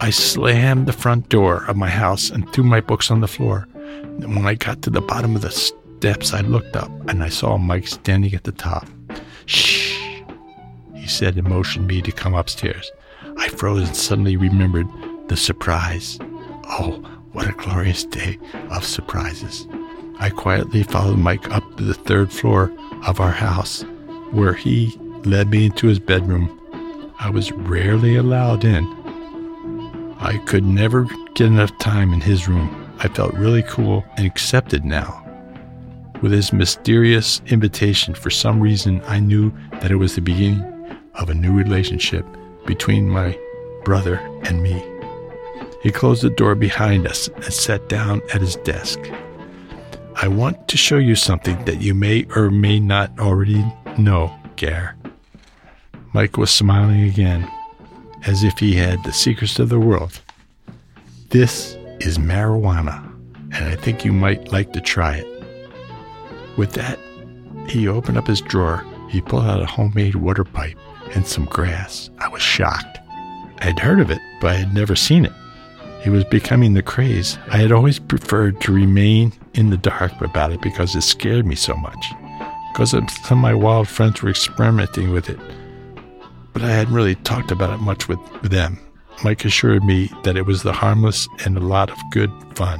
I 0.00 0.10
slammed 0.10 0.86
the 0.86 0.92
front 0.92 1.28
door 1.28 1.64
of 1.66 1.76
my 1.76 1.88
house 1.88 2.30
and 2.30 2.50
threw 2.52 2.64
my 2.64 2.80
books 2.80 3.10
on 3.10 3.20
the 3.20 3.28
floor. 3.28 3.66
And 3.74 4.34
when 4.34 4.46
I 4.46 4.54
got 4.54 4.82
to 4.82 4.90
the 4.90 5.00
bottom 5.00 5.36
of 5.36 5.42
the 5.42 5.50
steps, 5.50 6.32
I 6.32 6.40
looked 6.40 6.76
up 6.76 6.90
and 7.08 7.22
I 7.22 7.28
saw 7.28 7.58
Mike 7.58 7.88
standing 7.88 8.34
at 8.34 8.44
the 8.44 8.52
top. 8.52 8.86
Shh, 9.46 9.97
said 11.08 11.36
and 11.36 11.48
motioned 11.48 11.86
me 11.86 12.00
to 12.02 12.12
come 12.12 12.34
upstairs. 12.34 12.90
I 13.36 13.48
froze 13.48 13.88
and 13.88 13.96
suddenly 13.96 14.36
remembered 14.36 14.88
the 15.28 15.36
surprise. 15.36 16.18
Oh, 16.70 17.02
what 17.32 17.48
a 17.48 17.52
glorious 17.52 18.04
day 18.04 18.38
of 18.70 18.84
surprises. 18.84 19.66
I 20.20 20.30
quietly 20.30 20.82
followed 20.82 21.18
Mike 21.18 21.50
up 21.50 21.76
to 21.76 21.84
the 21.84 21.94
third 21.94 22.32
floor 22.32 22.72
of 23.06 23.20
our 23.20 23.30
house, 23.30 23.84
where 24.30 24.54
he 24.54 24.96
led 25.24 25.48
me 25.48 25.66
into 25.66 25.86
his 25.88 25.98
bedroom 25.98 26.54
I 27.20 27.30
was 27.30 27.50
rarely 27.50 28.14
allowed 28.14 28.64
in. 28.64 28.84
I 30.20 30.38
could 30.46 30.64
never 30.64 31.04
get 31.34 31.48
enough 31.48 31.76
time 31.78 32.12
in 32.12 32.20
his 32.20 32.46
room. 32.46 32.94
I 33.00 33.08
felt 33.08 33.34
really 33.34 33.64
cool 33.64 34.04
and 34.16 34.24
accepted 34.24 34.84
now. 34.84 35.24
With 36.22 36.30
his 36.30 36.52
mysterious 36.52 37.40
invitation, 37.46 38.14
for 38.14 38.30
some 38.30 38.60
reason, 38.60 39.02
I 39.06 39.18
knew 39.18 39.52
that 39.80 39.90
it 39.90 39.96
was 39.96 40.14
the 40.14 40.20
beginning 40.20 40.77
of 41.18 41.30
a 41.30 41.34
new 41.34 41.52
relationship 41.52 42.24
between 42.64 43.08
my 43.08 43.38
brother 43.84 44.16
and 44.42 44.62
me. 44.62 44.82
He 45.82 45.92
closed 45.92 46.22
the 46.22 46.30
door 46.30 46.54
behind 46.54 47.06
us 47.06 47.28
and 47.28 47.52
sat 47.52 47.88
down 47.88 48.22
at 48.34 48.40
his 48.40 48.56
desk. 48.56 48.98
I 50.16 50.26
want 50.26 50.66
to 50.68 50.76
show 50.76 50.98
you 50.98 51.14
something 51.14 51.64
that 51.64 51.80
you 51.80 51.94
may 51.94 52.26
or 52.34 52.50
may 52.50 52.80
not 52.80 53.16
already 53.18 53.64
know, 53.96 54.34
Gare. 54.56 54.96
Mike 56.12 56.36
was 56.36 56.50
smiling 56.50 57.02
again, 57.02 57.48
as 58.26 58.42
if 58.42 58.58
he 58.58 58.74
had 58.74 59.02
the 59.04 59.12
secrets 59.12 59.58
of 59.58 59.68
the 59.68 59.78
world. 59.78 60.20
This 61.28 61.76
is 62.00 62.18
marijuana, 62.18 63.04
and 63.52 63.64
I 63.64 63.76
think 63.76 64.04
you 64.04 64.12
might 64.12 64.50
like 64.50 64.72
to 64.72 64.80
try 64.80 65.16
it. 65.16 65.26
With 66.56 66.72
that, 66.72 66.98
he 67.68 67.86
opened 67.86 68.18
up 68.18 68.26
his 68.26 68.40
drawer. 68.40 68.84
He 69.08 69.20
pulled 69.20 69.44
out 69.44 69.62
a 69.62 69.66
homemade 69.66 70.16
water 70.16 70.44
pipe 70.44 70.76
and 71.14 71.26
some 71.26 71.44
grass. 71.46 72.10
I 72.18 72.28
was 72.28 72.42
shocked. 72.42 72.98
I 73.60 73.66
had 73.66 73.78
heard 73.78 74.00
of 74.00 74.10
it, 74.10 74.20
but 74.40 74.50
I 74.50 74.54
had 74.54 74.74
never 74.74 74.94
seen 74.94 75.24
it. 75.24 75.32
It 76.04 76.10
was 76.10 76.24
becoming 76.24 76.74
the 76.74 76.82
craze. 76.82 77.38
I 77.48 77.56
had 77.58 77.72
always 77.72 77.98
preferred 77.98 78.60
to 78.62 78.72
remain 78.72 79.32
in 79.54 79.70
the 79.70 79.76
dark 79.76 80.20
about 80.20 80.52
it 80.52 80.60
because 80.60 80.94
it 80.94 81.02
scared 81.02 81.46
me 81.46 81.54
so 81.54 81.74
much. 81.76 82.12
Because 82.72 82.90
some 82.90 83.38
of 83.38 83.38
my 83.38 83.54
wild 83.54 83.88
friends 83.88 84.22
were 84.22 84.30
experimenting 84.30 85.10
with 85.12 85.28
it, 85.28 85.38
but 86.52 86.62
I 86.62 86.68
hadn't 86.68 86.94
really 86.94 87.16
talked 87.16 87.50
about 87.50 87.70
it 87.70 87.82
much 87.82 88.08
with 88.08 88.20
them. 88.42 88.78
Mike 89.24 89.44
assured 89.44 89.82
me 89.82 90.10
that 90.22 90.36
it 90.36 90.46
was 90.46 90.62
the 90.62 90.72
harmless 90.72 91.26
and 91.44 91.56
a 91.56 91.60
lot 91.60 91.90
of 91.90 91.98
good 92.12 92.30
fun 92.54 92.78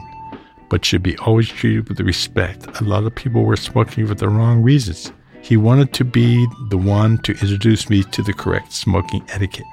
but 0.69 0.85
should 0.85 1.03
be 1.03 1.17
always 1.19 1.49
treated 1.49 1.89
with 1.89 2.01
respect. 2.01 2.81
A 2.81 2.85
lot 2.85 3.05
of 3.05 3.15
people 3.15 3.45
were 3.45 3.57
smoking 3.57 4.07
for 4.07 4.15
the 4.15 4.29
wrong 4.29 4.63
reasons. 4.63 5.13
He 5.43 5.57
wanted 5.57 5.93
to 5.95 6.05
be 6.05 6.47
the 6.69 6.79
one 6.79 7.19
to 7.19 7.33
introduce 7.33 7.89
me 7.89 8.03
to 8.03 8.23
the 8.23 8.33
correct 8.33 8.73
smoking 8.73 9.25
etiquette. 9.29 9.67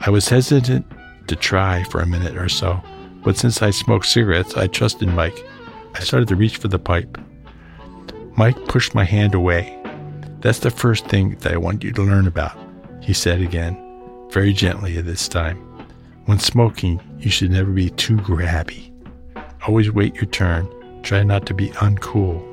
I 0.00 0.10
was 0.10 0.28
hesitant 0.28 0.86
to 1.26 1.36
try 1.36 1.84
for 1.84 2.00
a 2.00 2.06
minute 2.06 2.36
or 2.36 2.48
so, 2.48 2.82
but 3.22 3.36
since 3.36 3.60
I 3.60 3.70
smoked 3.70 4.06
cigarettes, 4.06 4.56
I 4.56 4.66
trusted 4.66 5.08
Mike. 5.08 5.44
I 5.94 6.00
started 6.00 6.28
to 6.28 6.36
reach 6.36 6.56
for 6.56 6.68
the 6.68 6.78
pipe. 6.78 7.18
Mike 8.36 8.64
pushed 8.66 8.94
my 8.94 9.04
hand 9.04 9.34
away. 9.34 9.76
That's 10.40 10.60
the 10.60 10.70
first 10.70 11.06
thing 11.06 11.36
that 11.40 11.52
I 11.52 11.58
want 11.58 11.84
you 11.84 11.92
to 11.92 12.02
learn 12.02 12.26
about, 12.26 12.56
he 13.02 13.12
said 13.12 13.42
again, 13.42 13.76
very 14.30 14.54
gently 14.54 14.96
at 14.96 15.04
this 15.04 15.28
time. 15.28 15.58
When 16.24 16.38
smoking, 16.38 17.00
you 17.18 17.28
should 17.30 17.50
never 17.50 17.70
be 17.70 17.90
too 17.90 18.16
grabby. 18.18 18.90
Always 19.66 19.90
wait 19.90 20.14
your 20.14 20.26
turn. 20.26 20.66
Try 21.02 21.22
not 21.22 21.44
to 21.46 21.54
be 21.54 21.68
uncool. 21.70 22.46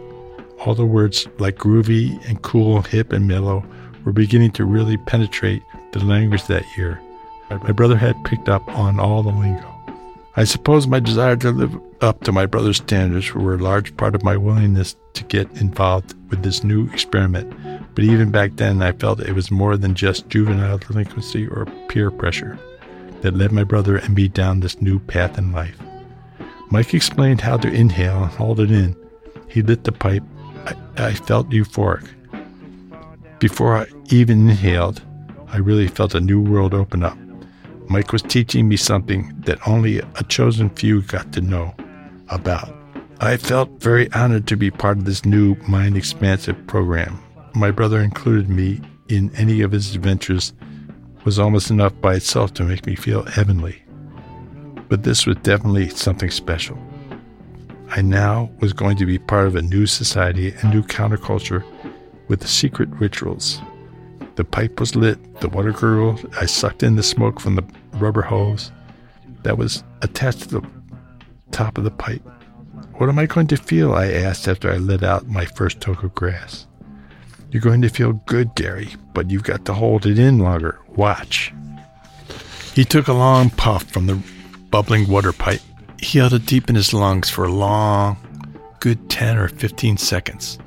All 0.60 0.76
the 0.76 0.86
words 0.86 1.28
like 1.40 1.58
groovy 1.58 2.24
and 2.28 2.42
cool, 2.42 2.82
hip 2.82 3.14
and 3.14 3.28
mellow 3.28 3.66
were 4.04 4.12
beginning 4.12 4.52
to 4.52 4.66
really 4.66 4.98
penetrate 4.98 5.62
the 5.92 6.04
language 6.04 6.46
that 6.48 6.64
year. 6.78 7.02
My 7.50 7.72
brother 7.72 7.98
had 7.98 8.24
picked 8.26 8.50
up 8.50 8.68
on 8.70 9.00
all 9.00 9.24
the 9.24 9.30
lingo. 9.30 9.74
I 10.36 10.44
suppose 10.44 10.86
my 10.86 11.00
desire 11.00 11.36
to 11.38 11.52
live 11.52 11.76
up 12.02 12.24
to 12.24 12.32
my 12.32 12.46
brother's 12.46 12.78
standards 12.78 13.34
were 13.34 13.56
a 13.56 13.58
large 13.58 13.96
part 13.98 14.14
of 14.14 14.24
my 14.24 14.38
willingness 14.38 14.96
to 15.14 15.24
get 15.24 15.50
involved 15.60 16.14
with 16.30 16.44
this 16.44 16.64
new 16.64 16.88
experiment, 16.92 17.52
but 17.96 18.04
even 18.04 18.30
back 18.30 18.56
then 18.58 18.82
I 18.82 18.92
felt 18.92 19.20
it 19.20 19.34
was 19.34 19.50
more 19.50 19.78
than 19.78 19.96
just 19.96 20.30
juvenile 20.30 20.78
delinquency 20.78 21.48
or 21.48 21.66
peer 21.88 22.12
pressure 22.12 22.60
that 23.22 23.36
led 23.36 23.52
my 23.52 23.64
brother 23.64 23.98
and 23.98 24.14
me 24.14 24.28
down 24.28 24.60
this 24.60 24.80
new 24.80 25.00
path 25.00 25.38
in 25.38 25.52
life. 25.52 25.78
Mike 26.70 26.94
explained 26.94 27.42
how 27.42 27.58
to 27.58 27.72
inhale 27.72 28.24
and 28.24 28.32
hold 28.32 28.60
it 28.60 28.70
in. 28.70 28.96
He 29.48 29.62
lit 29.62 29.86
the 29.86 29.92
pipe. 29.92 30.24
I, 30.98 31.14
felt 31.14 31.50
euphoric. 31.50 32.08
Before 33.40 33.78
I 33.78 33.86
even 34.10 34.50
inhaled, 34.50 35.02
I 35.48 35.58
really 35.58 35.88
felt 35.88 36.16
a 36.16 36.22
new 36.22 36.42
world 36.42 36.74
open 36.74 37.04
up. 37.04 37.18
Mike 37.90 38.12
was 38.12 38.22
teaching 38.22 38.68
me 38.68 38.78
something 38.78 39.34
that 39.46 39.66
only 39.68 40.00
a 40.00 40.24
chosen 40.28 40.70
few 40.72 41.02
got 41.04 41.32
to 41.34 41.42
know 41.42 41.74
about. 42.30 42.74
I 43.20 43.38
felt 43.38 43.82
very 43.82 44.12
honored 44.14 44.48
to 44.48 44.58
be 44.58 44.70
part 44.70 44.98
of 44.98 45.06
this 45.06 45.26
new 45.26 45.56
mind 45.68 45.98
expansive 45.98 46.68
program. 46.68 47.20
My 47.56 47.72
brother 47.72 48.02
included 48.02 48.50
me 48.50 48.82
in 49.08 49.34
any 49.36 49.62
of 49.62 49.72
his 49.72 49.96
adventures 49.96 50.54
was 51.24 51.40
almost 51.40 51.72
enough 51.72 52.00
by 52.02 52.16
itself 52.16 52.54
to 52.54 52.64
make 52.64 52.86
me 52.86 52.96
feel 52.96 53.24
heavenly 53.24 53.84
but 54.90 55.04
this 55.04 55.26
was 55.26 55.38
definitely 55.38 55.90
something 55.90 56.32
special. 56.32 56.78
I 57.90 58.02
now 58.02 58.50
was 58.60 58.74
going 58.74 58.98
to 58.98 59.06
be 59.06 59.18
part 59.18 59.48
of 59.48 59.56
a 59.56 59.62
new 59.62 59.86
society, 59.86 60.54
a 60.62 60.68
new 60.68 60.84
counterculture 60.84 61.64
with 62.28 62.48
secret 62.48 62.90
rituals. 62.90 63.62
The 64.36 64.44
pipe 64.44 64.80
was 64.80 64.96
lit, 64.96 65.40
the 65.40 65.50
water 65.50 65.72
gurgled, 65.72 66.30
I 66.40 66.46
sucked 66.46 66.84
in 66.84 66.96
the 66.96 67.04
smoke 67.04 67.40
from 67.40 67.56
the 67.56 67.66
rubber 67.94 68.22
hose 68.22 68.72
that 69.44 69.58
was 69.58 69.84
attached 70.02 70.42
to 70.42 70.60
the 70.60 70.70
top 71.52 71.78
of 71.78 71.86
the 71.86 71.92
pipe. 71.92 72.22
What 72.96 73.10
am 73.10 73.20
I 73.20 73.26
going 73.26 73.48
to 73.48 73.58
feel? 73.58 73.94
I 73.94 74.12
asked 74.12 74.48
after 74.48 74.72
I 74.72 74.78
lit 74.78 75.04
out 75.04 75.28
my 75.28 75.46
first 75.46 75.80
toke 75.80 76.04
of 76.04 76.14
grass. 76.14 76.68
You're 77.52 77.62
going 77.62 77.82
to 77.82 77.90
feel 77.90 78.14
good, 78.26 78.54
Gary, 78.56 78.90
but 79.14 79.32
you've 79.32 79.44
got 79.44 79.66
to 79.66 79.74
hold 79.74 80.06
it 80.06 80.20
in 80.20 80.40
longer. 80.40 80.80
Watch. 80.90 81.54
He 82.74 82.84
took 82.84 83.08
a 83.08 83.14
long 83.14 83.50
puff 83.52 83.84
from 83.84 84.08
the 84.08 84.22
bubbling 84.70 85.08
water 85.08 85.32
pipe. 85.32 85.62
He 86.00 86.20
held 86.20 86.34
it 86.34 86.46
deep 86.46 86.70
in 86.70 86.76
his 86.76 86.94
lungs 86.94 87.30
for 87.30 87.46
a 87.46 87.52
long, 87.52 88.18
good 88.80 89.10
10 89.10 89.38
or 89.38 89.48
15 89.48 89.98
seconds. 89.98 90.60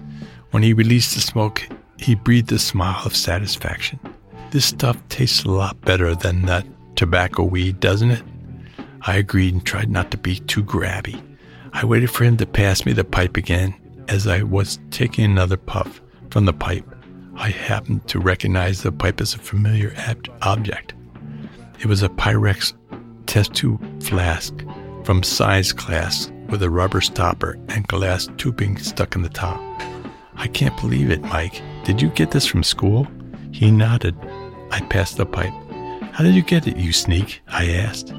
When 0.51 0.63
he 0.63 0.73
released 0.73 1.15
the 1.15 1.21
smoke, 1.21 1.67
he 1.99 2.15
breathed 2.15 2.51
a 2.53 2.59
smile 2.59 3.03
of 3.05 3.15
satisfaction. 3.15 4.01
This 4.51 4.67
stuff 4.67 4.97
tastes 5.09 5.45
a 5.45 5.51
lot 5.51 5.81
better 5.83 6.15
than 6.15 6.43
that 6.47 6.67
tobacco 6.97 7.45
weed, 7.45 7.79
doesn't 7.79 8.11
it? 8.11 8.23
I 9.03 9.17
agreed 9.17 9.55
and 9.55 9.65
tried 9.65 9.91
not 9.91 10.11
to 10.11 10.17
be 10.17 10.41
too 10.41 10.65
grabby. 10.65 11.23
I 11.73 11.85
waited 11.85 12.11
for 12.11 12.25
him 12.25 12.37
to 12.39 12.47
pass 12.47 12.85
me 12.85 12.93
the 12.93 13.05
pipe 13.05 13.37
again 13.37 13.75
as 14.09 14.27
I 14.27 14.43
was 14.43 14.81
taking 14.91 15.25
another 15.25 15.57
puff 15.57 16.01
from 16.31 16.45
the 16.45 16.53
pipe. 16.53 16.85
I 17.37 17.51
happened 17.51 18.07
to 18.09 18.19
recognize 18.19 18.83
the 18.83 18.93
pipe 18.93 19.21
as 19.21 19.35
a 19.35 19.39
familiar 19.39 19.95
ab- 19.97 20.29
object. 20.43 20.95
It 21.79 21.87
was 21.87 22.03
a 22.03 22.09
Pyrex 22.09 22.75
test 23.27 23.55
tube 23.55 24.03
flask 24.03 24.53
from 25.05 25.23
size 25.23 25.73
class 25.73 26.31
with 26.49 26.63
a 26.63 26.71
rubber 26.71 27.01
stopper 27.01 27.59
and 27.69 27.87
glass 27.89 28.29
tubing 28.37 28.77
stuck 28.79 29.15
in 29.15 29.23
the 29.23 29.29
top. 29.29 29.61
I 30.37 30.49
can't 30.49 30.77
believe 30.81 31.11
it, 31.11 31.23
Mike. 31.23 31.63
Did 31.85 32.01
you 32.01 32.09
get 32.09 32.31
this 32.31 32.47
from 32.47 32.63
school? 32.63 33.07
He 33.53 33.71
nodded. 33.71 34.17
I 34.71 34.81
passed 34.89 35.17
the 35.17 35.27
pipe. 35.27 35.53
How 36.13 36.25
did 36.25 36.35
you 36.35 36.43
get 36.43 36.67
it, 36.67 36.77
you 36.77 36.93
sneak? 36.93 37.41
I 37.49 37.71
asked. 37.71 38.13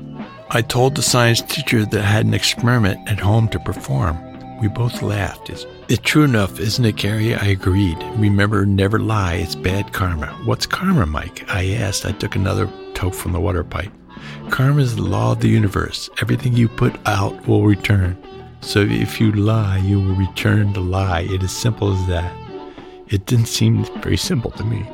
I 0.49 0.61
told 0.61 0.95
the 0.95 1.01
science 1.01 1.41
teacher 1.41 1.85
that 1.85 2.01
I 2.01 2.05
had 2.05 2.25
an 2.25 2.33
experiment 2.33 3.09
at 3.09 3.19
home 3.19 3.47
to 3.49 3.59
perform. 3.59 4.17
We 4.59 4.67
both 4.67 5.01
laughed. 5.01 5.49
It's, 5.49 5.65
it's 5.87 6.01
true 6.01 6.23
enough, 6.23 6.59
isn't 6.59 6.85
it, 6.85 6.97
Gary? 6.97 7.33
I 7.35 7.45
agreed. 7.45 7.97
Remember, 8.17 8.65
never 8.65 8.99
lie. 8.99 9.35
It's 9.35 9.55
bad 9.55 9.93
karma. 9.93 10.27
What's 10.45 10.65
karma, 10.65 11.05
Mike? 11.05 11.43
I 11.49 11.73
asked. 11.73 12.05
I 12.05 12.11
took 12.11 12.35
another 12.35 12.69
toke 12.93 13.13
from 13.13 13.31
the 13.31 13.39
water 13.39 13.63
pipe. 13.63 13.91
Karma 14.51 14.81
is 14.81 14.97
the 14.97 15.01
law 15.01 15.31
of 15.31 15.39
the 15.39 15.47
universe. 15.47 16.09
Everything 16.21 16.53
you 16.53 16.67
put 16.67 16.93
out 17.07 17.47
will 17.47 17.63
return. 17.63 18.21
So 18.59 18.81
if 18.81 19.19
you 19.19 19.31
lie, 19.31 19.77
you 19.77 20.01
will 20.01 20.13
return 20.13 20.73
the 20.73 20.81
lie. 20.81 21.21
It 21.21 21.41
is 21.41 21.55
simple 21.55 21.93
as 21.93 22.07
that. 22.07 22.35
It 23.07 23.25
didn't 23.25 23.45
seem 23.45 23.85
very 24.01 24.17
simple 24.17 24.51
to 24.51 24.63
me. 24.65 24.85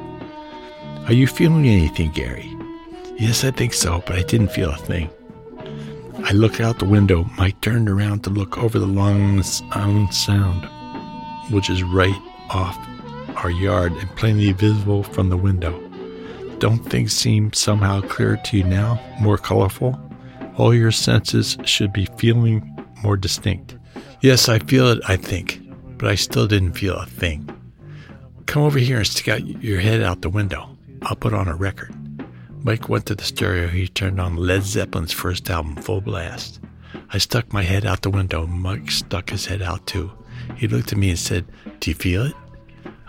Are 1.07 1.13
you 1.13 1.25
feeling 1.25 1.67
anything, 1.67 2.11
Gary? 2.11 2.55
Yes, 3.17 3.43
I 3.43 3.49
think 3.49 3.73
so, 3.73 4.03
but 4.05 4.15
I 4.15 4.21
didn't 4.21 4.51
feel 4.51 4.69
a 4.69 4.77
thing. 4.77 5.09
I 6.23 6.33
looked 6.33 6.59
out 6.59 6.77
the 6.77 6.85
window. 6.85 7.25
Mike 7.35 7.59
turned 7.61 7.89
around 7.89 8.23
to 8.25 8.29
look 8.29 8.59
over 8.59 8.77
the 8.77 8.85
long 8.85 9.41
sound, 9.41 10.69
which 11.49 11.71
is 11.71 11.81
right 11.81 12.21
off 12.51 12.77
our 13.37 13.49
yard 13.49 13.91
and 13.93 14.15
plainly 14.15 14.51
visible 14.51 15.01
from 15.01 15.29
the 15.29 15.37
window. 15.37 15.86
Don't 16.59 16.79
things 16.79 17.13
seem 17.13 17.53
somehow 17.53 18.01
clearer 18.01 18.37
to 18.37 18.57
you 18.57 18.63
now, 18.63 18.99
more 19.21 19.37
colorful? 19.37 19.99
All 20.57 20.73
your 20.73 20.91
senses 20.91 21.55
should 21.65 21.93
be 21.93 22.07
feeling 22.17 22.83
more 23.03 23.15
distinct. 23.15 23.77
Yes, 24.21 24.49
I 24.49 24.57
feel 24.57 24.87
it, 24.87 24.99
I 25.07 25.17
think, 25.17 25.61
but 25.99 26.09
I 26.09 26.15
still 26.15 26.47
didn't 26.47 26.73
feel 26.73 26.95
a 26.95 27.05
thing. 27.05 27.47
Come 28.47 28.63
over 28.63 28.79
here 28.79 28.97
and 28.97 29.05
stick 29.05 29.27
out 29.27 29.45
your 29.45 29.79
head 29.79 30.01
out 30.01 30.23
the 30.23 30.29
window. 30.29 30.75
I'll 31.03 31.15
put 31.15 31.35
on 31.35 31.47
a 31.47 31.55
record. 31.55 31.93
Mike 32.63 32.89
went 32.89 33.05
to 33.05 33.13
the 33.13 33.23
stereo. 33.23 33.67
He 33.67 33.87
turned 33.87 34.19
on 34.19 34.35
Led 34.35 34.63
Zeppelin's 34.63 35.13
first 35.13 35.47
album, 35.51 35.75
full 35.75 36.01
blast. 36.01 36.59
I 37.13 37.19
stuck 37.19 37.53
my 37.53 37.61
head 37.61 37.85
out 37.85 38.01
the 38.01 38.09
window. 38.09 38.47
Mike 38.47 38.89
stuck 38.89 39.29
his 39.29 39.45
head 39.45 39.61
out 39.61 39.85
too. 39.85 40.11
He 40.55 40.67
looked 40.67 40.91
at 40.91 40.97
me 40.97 41.11
and 41.11 41.19
said, 41.19 41.45
Do 41.79 41.91
you 41.91 41.95
feel 41.95 42.25
it? 42.25 42.33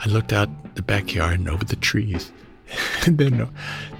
I 0.05 0.09
looked 0.11 0.35
out 0.35 0.75
the 0.75 0.83
backyard 0.83 1.38
and 1.38 1.49
over 1.49 1.64
the 1.64 1.76
trees 1.76 2.31
and 3.06 3.18
then, 3.18 3.40
uh, 3.40 3.50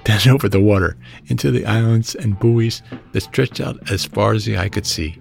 then 0.05 0.27
over 0.29 0.49
the 0.49 0.61
water 0.61 0.97
into 1.27 1.51
the 1.51 1.65
islands 1.65 2.15
and 2.15 2.39
buoys 2.39 2.81
that 3.11 3.21
stretched 3.21 3.59
out 3.59 3.91
as 3.91 4.05
far 4.05 4.33
as 4.33 4.45
the 4.45 4.57
eye 4.57 4.69
could 4.69 4.85
see. 4.85 5.17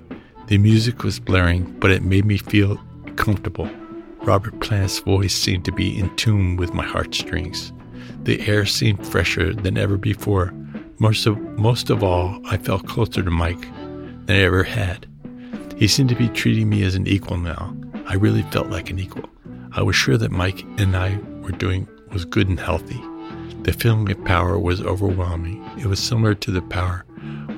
The 0.47 0.59
music 0.59 1.02
was 1.02 1.21
blaring, 1.21 1.64
but 1.78 1.90
it 1.90 2.02
made 2.02 2.25
me 2.25 2.38
feel 2.38 2.81
comfortable. 3.17 3.69
Robert 4.23 4.59
Plant's 4.61 4.99
voice 5.00 5.35
seemed 5.35 5.64
to 5.67 5.73
be 5.73 5.99
in 5.99 6.14
tune 6.17 6.57
with 6.57 6.75
my 6.75 6.85
heartstrings. 6.85 7.73
The 8.23 8.47
air 8.49 8.67
seemed 8.67 9.07
fresher 9.07 9.55
than 9.55 9.78
ever 9.78 9.97
before. 9.97 10.52
Most 10.99 11.26
of, 11.26 11.38
most 11.59 11.90
of 11.90 12.02
all, 12.02 12.40
I 12.47 12.57
felt 12.57 12.87
closer 12.87 13.23
to 13.23 13.31
Mike 13.31 13.61
than 14.26 14.37
I 14.37 14.40
ever 14.40 14.64
had. 14.64 15.07
He 15.76 15.87
seemed 15.87 16.09
to 16.09 16.17
be 16.17 16.28
treating 16.28 16.69
me 16.69 16.83
as 16.83 16.95
an 16.95 17.07
equal 17.07 17.37
now. 17.37 17.75
I 18.07 18.14
really 18.14 18.43
felt 18.43 18.69
like 18.69 18.90
an 18.90 18.99
equal. 18.99 19.28
I 19.73 19.83
was 19.83 19.95
sure 19.95 20.17
that 20.19 20.33
Mike 20.33 20.64
and 20.78 20.97
I 20.97 21.19
were 21.40 21.52
doing 21.52 21.87
was 22.12 22.25
good 22.25 22.49
and 22.49 22.59
healthy. 22.59 23.00
The 23.69 23.75
feeling 23.75 24.11
of 24.11 24.25
power 24.25 24.59
was 24.59 24.81
overwhelming. 24.81 25.63
It 25.79 25.85
was 25.85 26.01
similar 26.01 26.35
to 26.35 26.51
the 26.51 26.63
power 26.63 27.05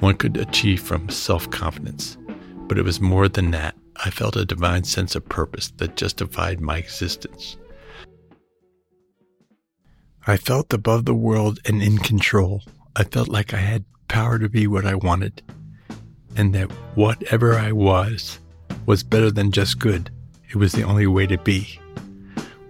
one 0.00 0.17
could 0.17 0.38
achieve 0.38 0.81
from 0.83 1.09
self 1.09 1.49
confidence. 1.50 2.19
But 2.67 2.79
it 2.79 2.83
was 2.83 3.00
more 3.00 3.29
than 3.29 3.52
that. 3.52 3.76
I 4.05 4.11
felt 4.11 4.35
a 4.35 4.45
divine 4.45 4.83
sense 4.83 5.14
of 5.14 5.29
purpose 5.29 5.69
that 5.76 5.95
justified 5.95 6.61
my 6.61 6.79
existence. 6.79 7.57
I 10.26 10.37
felt 10.37 10.73
above 10.73 11.05
the 11.05 11.14
world 11.14 11.61
and 11.64 11.81
in 11.81 11.99
control. 11.99 12.64
I 12.97 13.05
felt 13.05 13.29
like 13.29 13.55
I 13.55 13.59
had 13.59 13.85
power 14.09 14.37
to 14.40 14.49
be 14.49 14.67
what 14.67 14.87
I 14.87 14.97
wanted, 14.97 15.43
and 16.35 16.52
that 16.57 16.73
whatever 16.97 17.57
I 17.57 17.71
was 17.71 18.40
was 18.85 19.05
better 19.05 19.31
than 19.31 19.52
just 19.52 19.79
good. 19.79 20.11
It 20.49 20.57
was 20.57 20.73
the 20.73 20.83
only 20.83 21.07
way 21.07 21.29
to 21.29 21.38
be. 21.38 21.79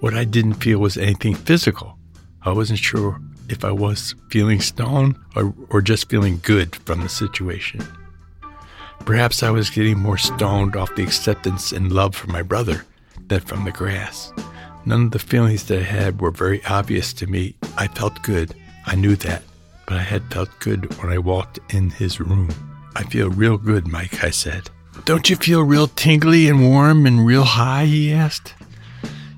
What 0.00 0.12
I 0.12 0.24
didn't 0.24 0.62
feel 0.62 0.78
was 0.78 0.98
anything 0.98 1.34
physical. 1.34 1.96
I 2.42 2.52
wasn't 2.52 2.78
sure 2.78 3.18
if 3.50 3.64
I 3.64 3.72
was 3.72 4.14
feeling 4.28 4.60
stoned 4.60 5.16
or, 5.34 5.52
or 5.70 5.82
just 5.82 6.08
feeling 6.08 6.40
good 6.42 6.76
from 6.76 7.02
the 7.02 7.08
situation. 7.08 7.86
Perhaps 9.00 9.42
I 9.42 9.50
was 9.50 9.70
getting 9.70 9.98
more 9.98 10.18
stoned 10.18 10.76
off 10.76 10.94
the 10.94 11.02
acceptance 11.02 11.72
and 11.72 11.92
love 11.92 12.14
for 12.14 12.28
my 12.28 12.42
brother 12.42 12.84
than 13.28 13.40
from 13.40 13.64
the 13.64 13.72
grass. 13.72 14.32
None 14.86 15.06
of 15.06 15.10
the 15.10 15.18
feelings 15.18 15.64
that 15.64 15.80
I 15.80 15.82
had 15.82 16.20
were 16.20 16.30
very 16.30 16.64
obvious 16.64 17.12
to 17.14 17.26
me. 17.26 17.54
I 17.76 17.88
felt 17.88 18.22
good. 18.22 18.54
I 18.86 18.94
knew 18.94 19.16
that. 19.16 19.42
But 19.86 19.96
I 19.98 20.02
had 20.02 20.32
felt 20.32 20.48
good 20.60 20.94
when 20.98 21.12
I 21.12 21.18
walked 21.18 21.58
in 21.74 21.90
his 21.90 22.20
room. 22.20 22.48
I 22.94 23.02
feel 23.04 23.30
real 23.30 23.56
good, 23.56 23.88
Mike, 23.88 24.22
I 24.22 24.30
said. 24.30 24.70
Don't 25.04 25.28
you 25.28 25.36
feel 25.36 25.62
real 25.62 25.88
tingly 25.88 26.48
and 26.48 26.68
warm 26.68 27.06
and 27.06 27.26
real 27.26 27.44
high? 27.44 27.86
he 27.86 28.12
asked. 28.12 28.54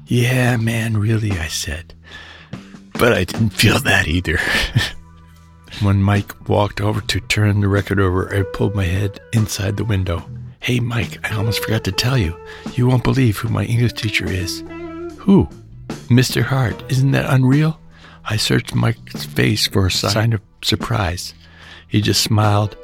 Yeah, 0.07 0.57
man, 0.57 0.99
really, 0.99 1.31
I 1.33 1.47
said. 1.47 1.95
But 3.03 3.15
I 3.15 3.25
didn't 3.25 3.51
feel 3.51 3.81
that 3.81 4.07
either. 4.07 4.39
when 5.83 6.01
Mike 6.01 6.49
walked 6.49 6.81
over 6.81 7.01
to 7.01 7.19
turn 7.19 7.61
the 7.61 7.67
record 7.67 7.99
over, 7.99 8.33
I 8.33 8.45
pulled 8.45 8.77
my 8.77 8.85
head 8.85 9.19
inside 9.33 9.77
the 9.77 9.85
window. 9.85 10.25
Hey, 10.61 10.79
Mike, 10.79 11.19
I 11.29 11.35
almost 11.35 11.65
forgot 11.65 11.83
to 11.83 11.91
tell 11.91 12.17
you. 12.17 12.39
You 12.75 12.87
won't 12.87 13.03
believe 13.03 13.39
who 13.39 13.49
my 13.49 13.65
English 13.65 13.95
teacher 13.95 14.27
is. 14.27 14.61
Who? 15.19 15.49
Mr. 16.11 16.43
Hart. 16.43 16.81
Isn't 16.93 17.11
that 17.11 17.29
unreal? 17.29 17.81
I 18.25 18.37
searched 18.37 18.73
Mike's 18.73 19.25
face 19.25 19.67
for 19.67 19.87
a 19.87 19.91
sign 19.91 20.33
of 20.33 20.41
surprise. 20.63 21.35
He 21.89 22.03
just 22.03 22.23
smiled 22.23 22.77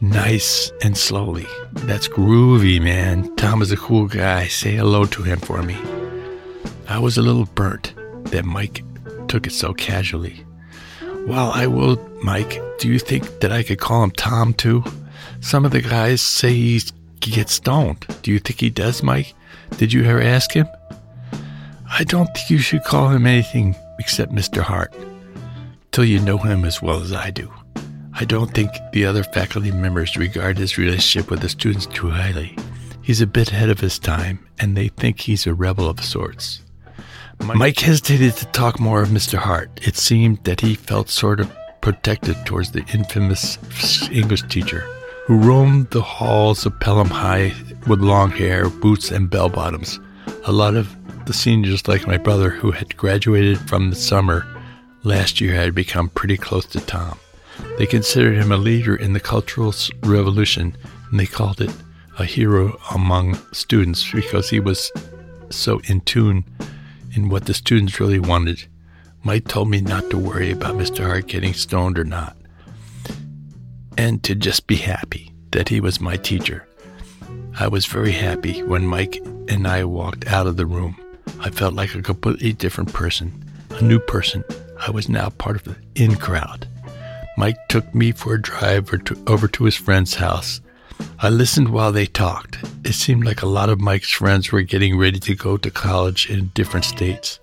nice 0.00 0.72
and 0.82 0.96
slowly. 0.96 1.46
That's 1.74 2.08
groovy, 2.08 2.80
man. 2.80 3.36
Tom 3.36 3.60
is 3.60 3.70
a 3.70 3.76
cool 3.76 4.06
guy. 4.06 4.46
Say 4.46 4.76
hello 4.76 5.04
to 5.04 5.22
him 5.22 5.40
for 5.40 5.62
me. 5.62 5.76
I 6.88 6.98
was 6.98 7.18
a 7.18 7.22
little 7.22 7.44
burnt 7.44 7.92
that 8.30 8.46
Mike 8.46 8.82
took 9.28 9.46
it 9.46 9.52
so 9.52 9.74
casually. 9.74 10.44
Well, 11.26 11.50
I 11.50 11.66
will, 11.66 11.96
Mike. 12.22 12.60
Do 12.78 12.88
you 12.88 12.98
think 12.98 13.40
that 13.40 13.52
I 13.52 13.62
could 13.62 13.78
call 13.78 14.04
him 14.04 14.10
Tom 14.10 14.54
too? 14.54 14.84
Some 15.40 15.64
of 15.64 15.70
the 15.72 15.80
guys 15.80 16.20
say 16.20 16.52
he 16.52 16.80
gets 17.20 17.54
stoned. 17.54 18.06
Do 18.22 18.30
you 18.30 18.38
think 18.38 18.60
he 18.60 18.70
does, 18.70 19.02
Mike? 19.02 19.34
Did 19.78 19.92
you 19.92 20.04
ever 20.04 20.20
ask 20.20 20.52
him? 20.52 20.68
I 21.90 22.04
don't 22.04 22.26
think 22.34 22.50
you 22.50 22.58
should 22.58 22.84
call 22.84 23.08
him 23.08 23.26
anything 23.26 23.76
except 23.98 24.32
Mr. 24.32 24.60
Hart 24.60 24.92
till 25.92 26.04
you 26.04 26.18
know 26.18 26.38
him 26.38 26.64
as 26.64 26.82
well 26.82 27.00
as 27.00 27.12
I 27.12 27.30
do. 27.30 27.48
I 28.14 28.24
don't 28.24 28.52
think 28.52 28.70
the 28.92 29.06
other 29.06 29.22
faculty 29.22 29.70
members 29.70 30.16
regard 30.16 30.58
his 30.58 30.76
relationship 30.76 31.30
with 31.30 31.40
the 31.40 31.48
students 31.48 31.86
too 31.86 32.10
highly. 32.10 32.56
He's 33.00 33.20
a 33.20 33.26
bit 33.28 33.52
ahead 33.52 33.70
of 33.70 33.78
his 33.78 34.00
time, 34.00 34.44
and 34.58 34.76
they 34.76 34.88
think 34.88 35.20
he's 35.20 35.46
a 35.46 35.54
rebel 35.54 35.88
of 35.88 36.02
sorts. 36.02 36.63
Mike, 37.40 37.56
Mike 37.56 37.80
hesitated 37.80 38.34
to 38.36 38.46
talk 38.46 38.80
more 38.80 39.02
of 39.02 39.08
Mr. 39.08 39.38
Hart. 39.38 39.70
It 39.82 39.96
seemed 39.96 40.42
that 40.44 40.60
he 40.60 40.74
felt 40.74 41.10
sort 41.10 41.40
of 41.40 41.50
protected 41.80 42.36
towards 42.46 42.70
the 42.70 42.84
infamous 42.94 43.58
English 44.10 44.42
teacher 44.48 44.80
who 45.26 45.38
roamed 45.38 45.90
the 45.90 46.02
halls 46.02 46.66
of 46.66 46.78
Pelham 46.80 47.08
High 47.08 47.54
with 47.86 48.00
long 48.00 48.30
hair, 48.30 48.68
boots, 48.68 49.10
and 49.10 49.30
bell 49.30 49.48
bottoms. 49.48 49.98
A 50.44 50.52
lot 50.52 50.76
of 50.76 50.94
the 51.26 51.32
seniors, 51.32 51.88
like 51.88 52.06
my 52.06 52.18
brother, 52.18 52.50
who 52.50 52.70
had 52.70 52.96
graduated 52.96 53.58
from 53.58 53.90
the 53.90 53.96
summer 53.96 54.46
last 55.02 55.40
year, 55.40 55.54
had 55.54 55.74
become 55.74 56.10
pretty 56.10 56.36
close 56.36 56.66
to 56.66 56.80
Tom. 56.80 57.18
They 57.78 57.86
considered 57.86 58.36
him 58.36 58.52
a 58.52 58.56
leader 58.56 58.96
in 58.96 59.14
the 59.14 59.20
Cultural 59.20 59.74
Revolution, 60.02 60.76
and 61.10 61.18
they 61.18 61.26
called 61.26 61.60
it 61.60 61.74
a 62.18 62.24
hero 62.24 62.78
among 62.94 63.38
students 63.52 64.10
because 64.10 64.50
he 64.50 64.60
was 64.60 64.92
so 65.50 65.80
in 65.86 66.00
tune 66.02 66.44
in 67.14 67.28
what 67.28 67.46
the 67.46 67.54
students 67.54 68.00
really 68.00 68.18
wanted. 68.18 68.66
Mike 69.22 69.48
told 69.48 69.68
me 69.68 69.80
not 69.80 70.10
to 70.10 70.18
worry 70.18 70.50
about 70.50 70.76
Mr. 70.76 71.06
Hart 71.06 71.28
getting 71.28 71.54
stoned 71.54 71.98
or 71.98 72.04
not, 72.04 72.36
and 73.96 74.22
to 74.22 74.34
just 74.34 74.66
be 74.66 74.76
happy 74.76 75.32
that 75.52 75.68
he 75.68 75.80
was 75.80 76.00
my 76.00 76.16
teacher. 76.16 76.66
I 77.58 77.68
was 77.68 77.86
very 77.86 78.12
happy 78.12 78.62
when 78.62 78.86
Mike 78.86 79.16
and 79.48 79.66
I 79.66 79.84
walked 79.84 80.26
out 80.26 80.46
of 80.46 80.56
the 80.56 80.66
room. 80.66 80.96
I 81.40 81.50
felt 81.50 81.74
like 81.74 81.94
a 81.94 82.02
completely 82.02 82.52
different 82.52 82.92
person, 82.92 83.44
a 83.70 83.82
new 83.82 83.98
person. 83.98 84.44
I 84.78 84.90
was 84.90 85.08
now 85.08 85.30
part 85.30 85.56
of 85.56 85.64
the 85.64 85.76
in 85.94 86.16
crowd. 86.16 86.68
Mike 87.36 87.56
took 87.68 87.94
me 87.94 88.12
for 88.12 88.34
a 88.34 88.42
drive 88.42 88.92
over 89.26 89.48
to 89.48 89.64
his 89.64 89.76
friend's 89.76 90.14
house. 90.14 90.60
I 91.20 91.30
listened 91.30 91.70
while 91.70 91.90
they 91.90 92.06
talked. 92.06 92.58
It 92.84 92.92
seemed 92.92 93.24
like 93.24 93.40
a 93.40 93.46
lot 93.46 93.70
of 93.70 93.80
Mike's 93.80 94.10
friends 94.10 94.52
were 94.52 94.62
getting 94.62 94.98
ready 94.98 95.18
to 95.20 95.34
go 95.34 95.56
to 95.56 95.70
college 95.70 96.28
in 96.28 96.50
different 96.54 96.84
states. 96.84 97.40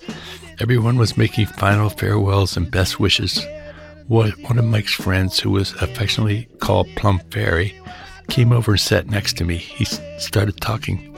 Everyone 0.60 0.98
was 0.98 1.18
making 1.18 1.48
final 1.48 1.90
farewells 1.90 2.56
and 2.56 2.70
best 2.70 3.00
wishes. 3.00 3.44
One 4.08 4.60
of 4.60 4.66
Mike's 4.66 4.94
friends, 4.94 5.40
who 5.40 5.50
was 5.50 5.74
affectionately 5.82 6.48
called 6.60 6.90
Plum 6.96 7.20
Fairy, 7.32 7.74
came 8.30 8.52
over 8.52 8.72
and 8.72 8.80
sat 8.80 9.08
next 9.08 9.38
to 9.38 9.46
me. 9.46 9.58
He 9.58 9.86
started 9.86 10.62
talking 10.62 11.16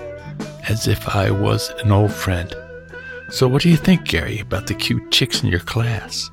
as 0.70 0.88
if 0.88 1.10
I 1.10 1.32
was 1.32 1.70
an 1.84 1.92
old 1.92 2.14
friend. 2.14 2.56
So, 3.30 3.48
what 3.48 3.62
do 3.62 3.70
you 3.70 3.78
think, 3.78 4.06
Gary, 4.06 4.40
about 4.40 4.68
the 4.68 4.74
cute 4.74 5.12
chicks 5.12 5.44
in 5.44 5.50
your 5.50 5.60
class? 5.60 6.30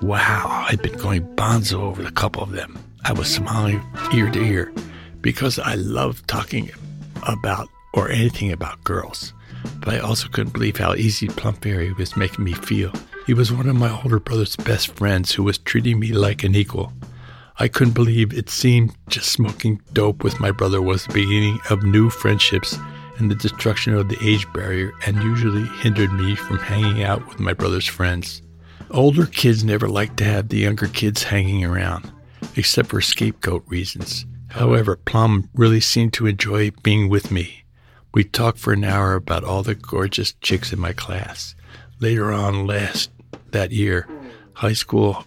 Wow, 0.00 0.64
I'd 0.68 0.80
been 0.82 0.96
going 0.96 1.22
bonzo 1.36 1.80
over 1.80 2.04
a 2.04 2.12
couple 2.12 2.42
of 2.42 2.52
them. 2.52 2.78
I 3.04 3.12
was 3.12 3.28
smiling 3.28 3.82
ear 4.14 4.30
to 4.30 4.40
ear 4.40 4.72
because 5.22 5.58
I 5.58 5.76
love 5.76 6.26
talking 6.26 6.70
about 7.26 7.68
or 7.94 8.10
anything 8.10 8.52
about 8.52 8.84
girls. 8.84 9.32
But 9.78 9.94
I 9.94 9.98
also 9.98 10.28
couldn't 10.28 10.52
believe 10.52 10.76
how 10.76 10.94
easy 10.94 11.28
Plum 11.28 11.54
Fairy 11.54 11.92
was 11.92 12.16
making 12.16 12.44
me 12.44 12.52
feel. 12.52 12.92
He 13.26 13.34
was 13.34 13.52
one 13.52 13.68
of 13.68 13.76
my 13.76 13.90
older 14.02 14.18
brother's 14.18 14.56
best 14.56 14.96
friends 14.96 15.32
who 15.32 15.44
was 15.44 15.58
treating 15.58 16.00
me 16.00 16.12
like 16.12 16.42
an 16.42 16.56
equal. 16.56 16.92
I 17.58 17.68
couldn't 17.68 17.94
believe 17.94 18.32
it 18.32 18.50
seemed 18.50 18.96
just 19.08 19.30
smoking 19.30 19.80
dope 19.92 20.24
with 20.24 20.40
my 20.40 20.50
brother 20.50 20.82
was 20.82 21.06
the 21.06 21.12
beginning 21.12 21.60
of 21.70 21.84
new 21.84 22.10
friendships 22.10 22.76
and 23.18 23.30
the 23.30 23.36
destruction 23.36 23.94
of 23.94 24.08
the 24.08 24.18
age 24.20 24.50
barrier 24.52 24.92
and 25.06 25.22
usually 25.22 25.66
hindered 25.78 26.12
me 26.12 26.34
from 26.34 26.58
hanging 26.58 27.04
out 27.04 27.26
with 27.28 27.38
my 27.38 27.52
brother's 27.52 27.86
friends. 27.86 28.42
Older 28.90 29.26
kids 29.26 29.62
never 29.62 29.88
liked 29.88 30.16
to 30.16 30.24
have 30.24 30.48
the 30.48 30.58
younger 30.58 30.88
kids 30.88 31.22
hanging 31.22 31.64
around, 31.64 32.10
except 32.56 32.88
for 32.88 33.00
scapegoat 33.00 33.62
reasons. 33.68 34.26
However, 34.52 34.96
Plum 34.96 35.48
really 35.54 35.80
seemed 35.80 36.12
to 36.14 36.26
enjoy 36.26 36.70
being 36.82 37.08
with 37.08 37.30
me. 37.30 37.64
We 38.14 38.24
talked 38.24 38.58
for 38.58 38.72
an 38.72 38.84
hour 38.84 39.14
about 39.14 39.44
all 39.44 39.62
the 39.62 39.74
gorgeous 39.74 40.34
chicks 40.40 40.72
in 40.72 40.78
my 40.78 40.92
class. 40.92 41.54
Later 42.00 42.32
on 42.32 42.66
last 42.66 43.10
that 43.50 43.72
year, 43.72 44.08
high 44.54 44.74
school, 44.74 45.24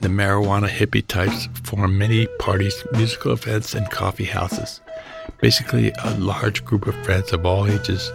the 0.00 0.08
marijuana 0.08 0.68
hippie 0.68 1.06
types 1.06 1.48
formed 1.64 1.94
many 1.98 2.26
parties, 2.38 2.84
musical 2.92 3.32
events, 3.32 3.74
and 3.74 3.90
coffee 3.90 4.24
houses 4.24 4.80
basically 5.40 5.92
a 6.04 6.14
large 6.18 6.64
group 6.64 6.86
of 6.86 6.94
friends 7.04 7.32
of 7.32 7.46
all 7.46 7.66
ages 7.66 8.12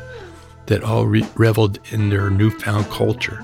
that 0.65 0.83
all 0.83 1.05
re- 1.05 1.27
reveled 1.35 1.79
in 1.91 2.09
their 2.09 2.29
newfound 2.29 2.85
culture. 2.89 3.43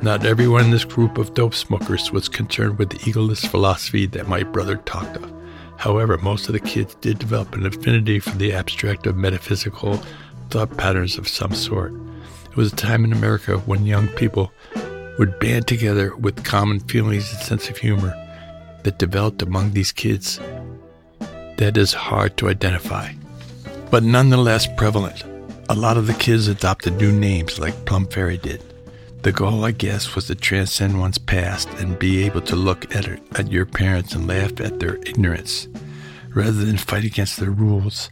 Not 0.00 0.26
everyone 0.26 0.64
in 0.64 0.70
this 0.70 0.84
group 0.84 1.18
of 1.18 1.34
dope 1.34 1.54
smokers 1.54 2.10
was 2.10 2.28
concerned 2.28 2.78
with 2.78 2.90
the 2.90 2.98
egoless 2.98 3.46
philosophy 3.46 4.06
that 4.06 4.28
my 4.28 4.42
brother 4.42 4.76
talked 4.78 5.16
of. 5.16 5.41
However, 5.82 6.16
most 6.18 6.46
of 6.46 6.52
the 6.52 6.60
kids 6.60 6.94
did 7.00 7.18
develop 7.18 7.56
an 7.56 7.66
affinity 7.66 8.20
for 8.20 8.38
the 8.38 8.52
abstract 8.52 9.04
of 9.08 9.16
metaphysical 9.16 10.00
thought 10.48 10.76
patterns 10.76 11.18
of 11.18 11.26
some 11.26 11.52
sort. 11.52 11.92
It 12.48 12.56
was 12.56 12.72
a 12.72 12.76
time 12.76 13.04
in 13.04 13.12
America 13.12 13.58
when 13.66 13.84
young 13.84 14.06
people 14.06 14.52
would 15.18 15.40
band 15.40 15.66
together 15.66 16.14
with 16.14 16.44
common 16.44 16.78
feelings 16.78 17.32
and 17.32 17.42
sense 17.42 17.68
of 17.68 17.78
humor 17.78 18.14
that 18.84 19.00
developed 19.00 19.42
among 19.42 19.72
these 19.72 19.90
kids 19.90 20.38
that 21.56 21.76
is 21.76 21.92
hard 21.92 22.36
to 22.36 22.48
identify, 22.48 23.12
but 23.90 24.04
nonetheless 24.04 24.68
prevalent. 24.76 25.24
A 25.68 25.74
lot 25.74 25.96
of 25.96 26.06
the 26.06 26.14
kids 26.14 26.46
adopted 26.46 26.96
new 26.98 27.10
names 27.10 27.58
like 27.58 27.86
Plum 27.86 28.06
Fairy 28.06 28.38
did. 28.38 28.62
The 29.22 29.30
goal, 29.30 29.64
I 29.64 29.70
guess, 29.70 30.16
was 30.16 30.26
to 30.26 30.34
transcend 30.34 30.98
one's 30.98 31.18
past 31.18 31.68
and 31.78 31.96
be 31.96 32.24
able 32.24 32.40
to 32.40 32.56
look 32.56 32.92
at, 32.92 33.06
at 33.38 33.52
your 33.52 33.64
parents 33.64 34.14
and 34.14 34.26
laugh 34.26 34.60
at 34.60 34.80
their 34.80 34.96
ignorance, 34.96 35.68
rather 36.34 36.64
than 36.64 36.76
fight 36.76 37.04
against 37.04 37.38
their 37.38 37.52
rules. 37.52 38.10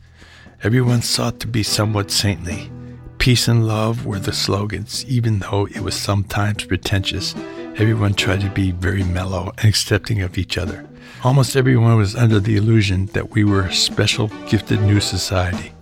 Everyone 0.62 1.02
sought 1.02 1.40
to 1.40 1.48
be 1.48 1.64
somewhat 1.64 2.12
saintly. 2.12 2.70
Peace 3.18 3.48
and 3.48 3.66
love 3.66 4.06
were 4.06 4.20
the 4.20 4.32
slogans, 4.32 5.04
even 5.06 5.40
though 5.40 5.66
it 5.66 5.80
was 5.80 5.96
sometimes 5.96 6.64
pretentious. 6.64 7.34
Everyone 7.74 8.14
tried 8.14 8.42
to 8.42 8.50
be 8.50 8.70
very 8.70 9.02
mellow 9.02 9.52
and 9.58 9.68
accepting 9.68 10.22
of 10.22 10.38
each 10.38 10.56
other. 10.56 10.86
Almost 11.24 11.56
everyone 11.56 11.96
was 11.96 12.14
under 12.14 12.38
the 12.38 12.54
illusion 12.54 13.06
that 13.06 13.32
we 13.32 13.42
were 13.42 13.62
a 13.62 13.74
special, 13.74 14.28
gifted 14.46 14.80
new 14.82 15.00
society, 15.00 15.72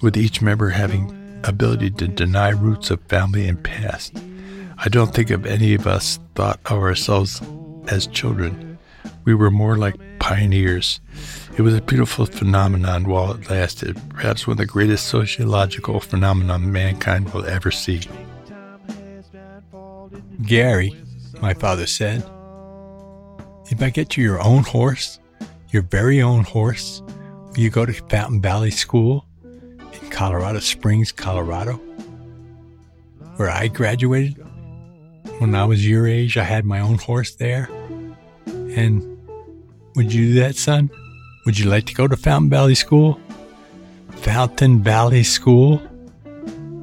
with 0.00 0.16
each 0.16 0.40
member 0.40 0.70
having 0.70 1.14
ability 1.44 1.90
to 1.90 2.08
deny 2.08 2.48
roots 2.48 2.90
of 2.90 3.02
family 3.02 3.46
and 3.46 3.62
past. 3.62 4.14
I 4.82 4.88
don't 4.88 5.14
think 5.14 5.28
of 5.28 5.44
any 5.44 5.74
of 5.74 5.86
us 5.86 6.18
thought 6.34 6.58
of 6.64 6.78
ourselves 6.78 7.42
as 7.88 8.06
children. 8.06 8.78
We 9.26 9.34
were 9.34 9.50
more 9.50 9.76
like 9.76 9.96
pioneers. 10.20 11.00
It 11.58 11.60
was 11.60 11.74
a 11.74 11.82
beautiful 11.82 12.24
phenomenon 12.24 13.04
while 13.04 13.32
it 13.32 13.50
lasted, 13.50 14.00
perhaps 14.08 14.46
one 14.46 14.52
of 14.52 14.56
the 14.58 14.64
greatest 14.64 15.08
sociological 15.08 16.00
phenomena 16.00 16.58
mankind 16.58 17.30
will 17.34 17.44
ever 17.44 17.70
see. 17.70 18.00
Gary, 20.46 20.96
my 21.42 21.52
father 21.52 21.86
said, 21.86 22.24
if 23.70 23.82
I 23.82 23.90
get 23.90 24.16
you 24.16 24.24
your 24.24 24.40
own 24.40 24.62
horse, 24.62 25.20
your 25.68 25.82
very 25.82 26.22
own 26.22 26.42
horse, 26.42 27.02
will 27.50 27.58
you 27.58 27.68
go 27.68 27.84
to 27.84 27.92
Fountain 27.92 28.40
Valley 28.40 28.70
School 28.70 29.26
in 29.44 30.08
Colorado 30.08 30.60
Springs, 30.60 31.12
Colorado? 31.12 31.74
Where 33.36 33.50
I 33.50 33.68
graduated? 33.68 34.42
When 35.40 35.54
I 35.54 35.64
was 35.64 35.88
your 35.88 36.06
age, 36.06 36.36
I 36.36 36.44
had 36.44 36.66
my 36.66 36.80
own 36.80 36.98
horse 36.98 37.34
there. 37.34 37.70
And 38.46 39.00
would 39.96 40.12
you 40.12 40.34
do 40.34 40.40
that, 40.40 40.54
son? 40.54 40.90
Would 41.46 41.58
you 41.58 41.70
like 41.70 41.86
to 41.86 41.94
go 41.94 42.06
to 42.06 42.14
Fountain 42.14 42.50
Valley 42.50 42.74
School? 42.74 43.18
Fountain 44.16 44.82
Valley 44.82 45.22
School? 45.22 45.80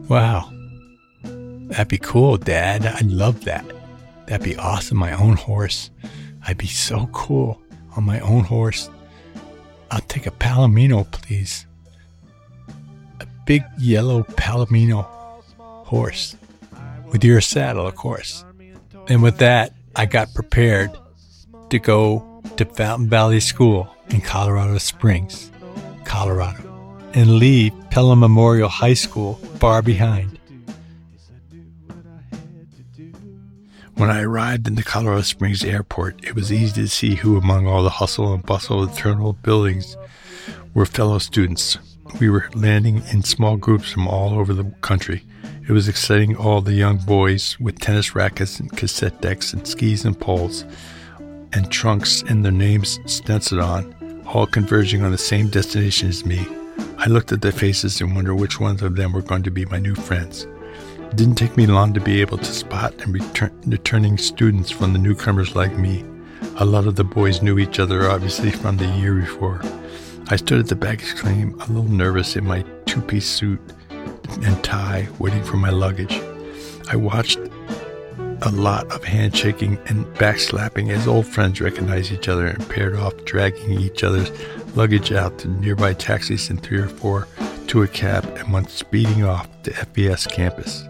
Wow. 0.10 0.52
That'd 1.22 1.88
be 1.88 2.00
cool, 2.00 2.38
Dad. 2.38 2.84
I'd 2.84 3.06
love 3.06 3.44
that. 3.44 3.64
That'd 4.26 4.44
be 4.44 4.58
awesome. 4.58 4.98
My 4.98 5.12
own 5.12 5.36
horse. 5.36 5.92
I'd 6.48 6.58
be 6.58 6.66
so 6.66 7.06
cool 7.14 7.62
on 7.96 8.06
my 8.06 8.20
own 8.22 8.44
horse. 8.44 8.90
I'll 9.92 10.02
take 10.02 10.26
a 10.26 10.32
Palomino, 10.32 11.10
please. 11.12 11.68
A 13.20 13.28
big 13.46 13.64
yellow 13.78 14.24
Palomino 14.24 15.04
horse. 15.60 16.36
With 17.12 17.24
your 17.24 17.40
saddle, 17.40 17.86
of 17.86 17.96
course. 17.96 18.44
And 19.10 19.24
with 19.24 19.38
that, 19.38 19.74
I 19.96 20.06
got 20.06 20.34
prepared 20.34 20.92
to 21.70 21.80
go 21.80 22.42
to 22.58 22.66
Fountain 22.66 23.10
Valley 23.10 23.40
School 23.40 23.90
in 24.10 24.22
Colorado 24.22 24.78
Springs, 24.78 25.52
Colorado, 26.04 26.64
and 27.14 27.40
leave 27.40 27.74
Pelham 27.90 28.20
Memorial 28.20 28.70
High 28.70 28.94
School 28.94 29.36
far 29.60 29.82
behind. 29.82 30.38
When 33.96 34.12
I 34.12 34.22
arrived 34.22 34.68
in 34.68 34.76
the 34.76 34.84
Colorado 34.84 35.22
Springs 35.22 35.64
airport, 35.64 36.24
it 36.24 36.36
was 36.36 36.52
easy 36.52 36.84
to 36.84 36.88
see 36.88 37.16
who 37.16 37.38
among 37.38 37.66
all 37.66 37.84
the 37.84 37.90
hustle 37.90 38.34
and 38.34 38.46
bustle 38.46 38.84
of 38.84 38.94
the 38.94 38.96
terminal 38.96 39.34
buildings 39.34 39.98
were 40.74 40.86
fellow 40.86 41.18
students. 41.18 41.80
We 42.20 42.30
were 42.30 42.50
landing 42.56 43.04
in 43.12 43.24
small 43.24 43.58
groups 43.58 43.92
from 43.92 44.08
all 44.08 44.40
over 44.40 44.54
the 44.54 44.66
country. 44.82 45.24
It 45.68 45.72
was 45.72 45.88
exciting 45.88 46.36
all 46.36 46.62
the 46.62 46.74
young 46.74 46.98
boys 46.98 47.60
with 47.60 47.80
tennis 47.80 48.16
rackets 48.16 48.60
and 48.60 48.72
cassette 48.76 49.22
decks 49.22 49.54
and 49.54 49.68
skis 49.68 50.06
and 50.06 50.20
poles 50.20 50.66
and 51.54 51.72
trunks 51.72 52.24
and 52.24 52.44
their 52.44 52.52
names 52.52 53.00
stenciled 53.06 53.62
on, 53.62 54.24
all 54.26 54.46
converging 54.46 55.04
on 55.04 55.12
the 55.12 55.18
same 55.18 55.48
destination 55.48 56.10
as 56.10 56.26
me. 56.26 56.46
I 56.98 57.08
looked 57.08 57.32
at 57.32 57.42
their 57.42 57.52
faces 57.52 58.02
and 58.02 58.16
wondered 58.16 58.36
which 58.36 58.60
ones 58.60 58.82
of 58.82 58.96
them 58.96 59.14
were 59.14 59.22
going 59.22 59.44
to 59.44 59.52
be 59.52 59.66
my 59.66 59.78
new 59.78 59.96
friends. 59.96 60.48
It 61.00 61.16
didn't 61.16 61.36
take 61.36 61.56
me 61.56 61.68
long 61.68 61.94
to 61.94 62.02
be 62.02 62.22
able 62.22 62.38
to 62.38 62.46
spot 62.46 62.94
and 63.02 63.14
return, 63.14 63.52
returning 63.66 64.18
students 64.18 64.72
from 64.72 64.94
the 64.94 65.00
newcomers 65.00 65.56
like 65.56 65.78
me. 65.78 66.04
A 66.58 66.66
lot 66.66 66.88
of 66.88 66.96
the 66.96 67.04
boys 67.04 67.42
knew 67.42 67.60
each 67.60 67.80
other, 67.80 68.10
obviously, 68.10 68.52
from 68.52 68.78
the 68.78 68.88
year 68.88 69.14
before. 69.14 69.62
I 70.30 70.36
stood 70.36 70.60
at 70.60 70.68
the 70.68 70.76
baggage 70.76 71.16
claim, 71.16 71.58
a 71.62 71.68
little 71.68 71.90
nervous 71.90 72.36
in 72.36 72.46
my 72.46 72.66
two 72.86 73.02
piece 73.02 73.26
suit 73.26 73.62
and 73.90 74.62
tie, 74.62 75.08
waiting 75.20 75.42
for 75.42 75.56
my 75.56 75.70
luggage. 75.70 76.22
I 76.90 76.98
watched 76.98 77.40
a 78.42 78.52
lot 78.52 78.92
of 78.92 79.06
handshaking 79.06 79.78
and 79.86 80.06
backslapping 80.16 80.90
as 80.90 81.08
old 81.08 81.28
friends 81.28 81.62
recognized 81.62 82.12
each 82.12 82.28
other 82.28 82.46
and 82.46 82.70
paired 82.70 82.94
off, 82.94 83.14
dragging 83.24 83.80
each 83.80 84.04
other's 84.04 84.30
luggage 84.76 85.14
out 85.14 85.40
to 85.40 85.48
nearby 85.48 85.94
taxis 85.94 86.50
in 86.50 86.58
three 86.58 86.80
or 86.80 86.90
four 86.90 87.26
to 87.68 87.84
a 87.84 87.88
cab 87.88 88.26
and 88.38 88.52
went 88.52 88.70
speeding 88.70 89.24
off 89.24 89.48
to 89.64 89.72
FVS 89.72 90.30
campus. 90.30 90.84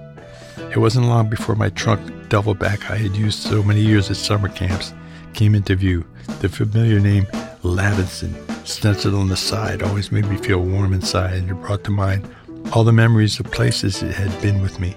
It 0.57 0.77
wasn't 0.77 1.07
long 1.07 1.29
before 1.29 1.55
my 1.55 1.69
trunk 1.69 2.29
double 2.29 2.55
back 2.55 2.89
I 2.89 2.97
had 2.97 3.15
used 3.15 3.39
so 3.39 3.61
many 3.61 3.81
years 3.81 4.09
at 4.09 4.17
summer 4.17 4.49
camps 4.49 4.95
came 5.33 5.53
into 5.53 5.75
view. 5.75 6.05
The 6.41 6.49
familiar 6.49 6.99
name 6.99 7.27
Lavinson, 7.67 8.33
stenciled 8.65 9.15
on 9.15 9.27
the 9.27 9.37
side, 9.37 9.83
always 9.83 10.11
made 10.11 10.25
me 10.25 10.37
feel 10.37 10.59
warm 10.59 10.93
inside 10.93 11.33
and 11.33 11.51
it 11.51 11.55
brought 11.55 11.83
to 11.83 11.91
mind 11.91 12.27
all 12.73 12.83
the 12.83 12.91
memories 12.91 13.39
of 13.39 13.51
places 13.51 14.01
it 14.01 14.13
had 14.13 14.41
been 14.41 14.61
with 14.61 14.79
me. 14.79 14.95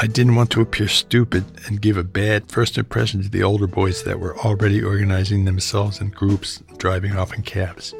I 0.00 0.06
didn't 0.06 0.36
want 0.36 0.50
to 0.50 0.60
appear 0.60 0.86
stupid 0.86 1.44
and 1.66 1.80
give 1.80 1.96
a 1.96 2.04
bad 2.04 2.48
first 2.48 2.78
impression 2.78 3.22
to 3.22 3.28
the 3.28 3.42
older 3.42 3.66
boys 3.66 4.04
that 4.04 4.20
were 4.20 4.38
already 4.38 4.82
organizing 4.82 5.44
themselves 5.44 6.00
in 6.00 6.10
groups, 6.10 6.62
driving 6.76 7.16
off 7.16 7.34
in 7.34 7.42
cabs. 7.42 7.94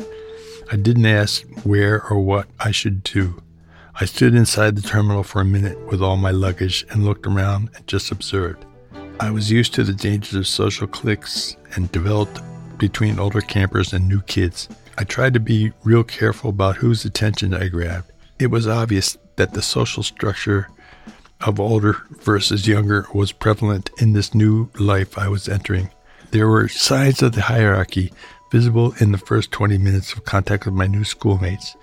I 0.70 0.76
didn't 0.76 1.06
ask 1.06 1.44
where 1.64 2.04
or 2.08 2.20
what 2.20 2.46
I 2.60 2.70
should 2.70 3.02
do. 3.02 3.42
I 3.96 4.04
stood 4.04 4.34
inside 4.34 4.76
the 4.76 4.82
terminal 4.82 5.24
for 5.24 5.40
a 5.40 5.44
minute 5.44 5.78
with 5.88 6.00
all 6.00 6.16
my 6.16 6.30
luggage 6.30 6.86
and 6.90 7.04
looked 7.04 7.26
around 7.26 7.70
and 7.74 7.84
just 7.88 8.12
observed. 8.12 8.64
I 9.18 9.32
was 9.32 9.50
used 9.50 9.74
to 9.74 9.82
the 9.82 9.92
dangers 9.92 10.34
of 10.34 10.46
social 10.46 10.86
cliques 10.86 11.56
and 11.74 11.90
developed 11.90 12.40
between 12.78 13.18
older 13.18 13.40
campers 13.40 13.92
and 13.92 14.08
new 14.08 14.20
kids. 14.22 14.68
I 14.96 15.04
tried 15.04 15.34
to 15.34 15.40
be 15.40 15.72
real 15.84 16.04
careful 16.04 16.50
about 16.50 16.76
whose 16.76 17.04
attention 17.04 17.54
I 17.54 17.68
grabbed. 17.68 18.10
It 18.38 18.48
was 18.48 18.66
obvious 18.66 19.16
that 19.36 19.54
the 19.54 19.62
social 19.62 20.02
structure 20.02 20.68
of 21.40 21.60
older 21.60 21.96
versus 22.22 22.66
younger 22.66 23.06
was 23.14 23.32
prevalent 23.32 23.90
in 24.00 24.12
this 24.12 24.34
new 24.34 24.70
life 24.78 25.18
I 25.18 25.28
was 25.28 25.48
entering. 25.48 25.90
There 26.30 26.48
were 26.48 26.68
signs 26.68 27.22
of 27.22 27.32
the 27.32 27.42
hierarchy 27.42 28.12
visible 28.50 28.94
in 29.00 29.12
the 29.12 29.18
first 29.18 29.52
20 29.52 29.78
minutes 29.78 30.12
of 30.12 30.24
contact 30.24 30.64
with 30.64 30.74
my 30.74 30.86
new 30.86 31.04
schoolmates. 31.04 31.76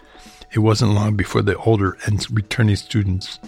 It 0.51 0.59
wasn't 0.59 0.93
long 0.93 1.15
before 1.15 1.41
the 1.41 1.57
older 1.57 1.97
and 2.05 2.25
returning 2.31 2.75
students 2.75 3.39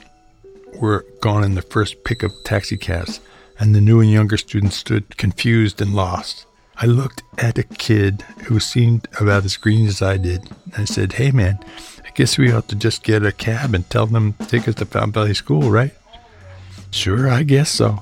were 0.75 1.05
gone 1.21 1.43
in 1.43 1.55
the 1.55 1.61
first 1.61 2.03
pick 2.03 2.23
of 2.23 2.33
taxicabs, 2.43 3.19
and 3.59 3.73
the 3.73 3.81
new 3.81 3.99
and 3.99 4.11
younger 4.11 4.37
students 4.37 4.77
stood 4.77 5.17
confused 5.17 5.81
and 5.81 5.93
lost. 5.93 6.45
I 6.79 6.85
looked 6.85 7.23
at 7.37 7.57
a 7.57 7.63
kid 7.63 8.21
who 8.45 8.59
seemed 8.59 9.07
about 9.19 9.45
as 9.45 9.57
green 9.57 9.87
as 9.87 10.01
I 10.01 10.17
did, 10.17 10.49
and 10.65 10.75
I 10.75 10.85
said, 10.85 11.13
Hey 11.13 11.31
man, 11.31 11.59
I 12.05 12.07
Guess 12.17 12.39
we 12.39 12.51
ought 12.51 12.67
to 12.69 12.75
just 12.75 13.03
get 13.03 13.23
a 13.23 13.31
cab 13.31 13.75
and 13.75 13.87
tell 13.91 14.07
them 14.07 14.33
to 14.33 14.47
take 14.47 14.67
us 14.67 14.73
to 14.75 14.85
Fountain 14.85 15.11
Valley 15.11 15.35
School, 15.35 15.69
right? 15.69 15.93
Sure, 16.89 17.29
I 17.29 17.43
guess 17.43 17.69
so. 17.69 17.99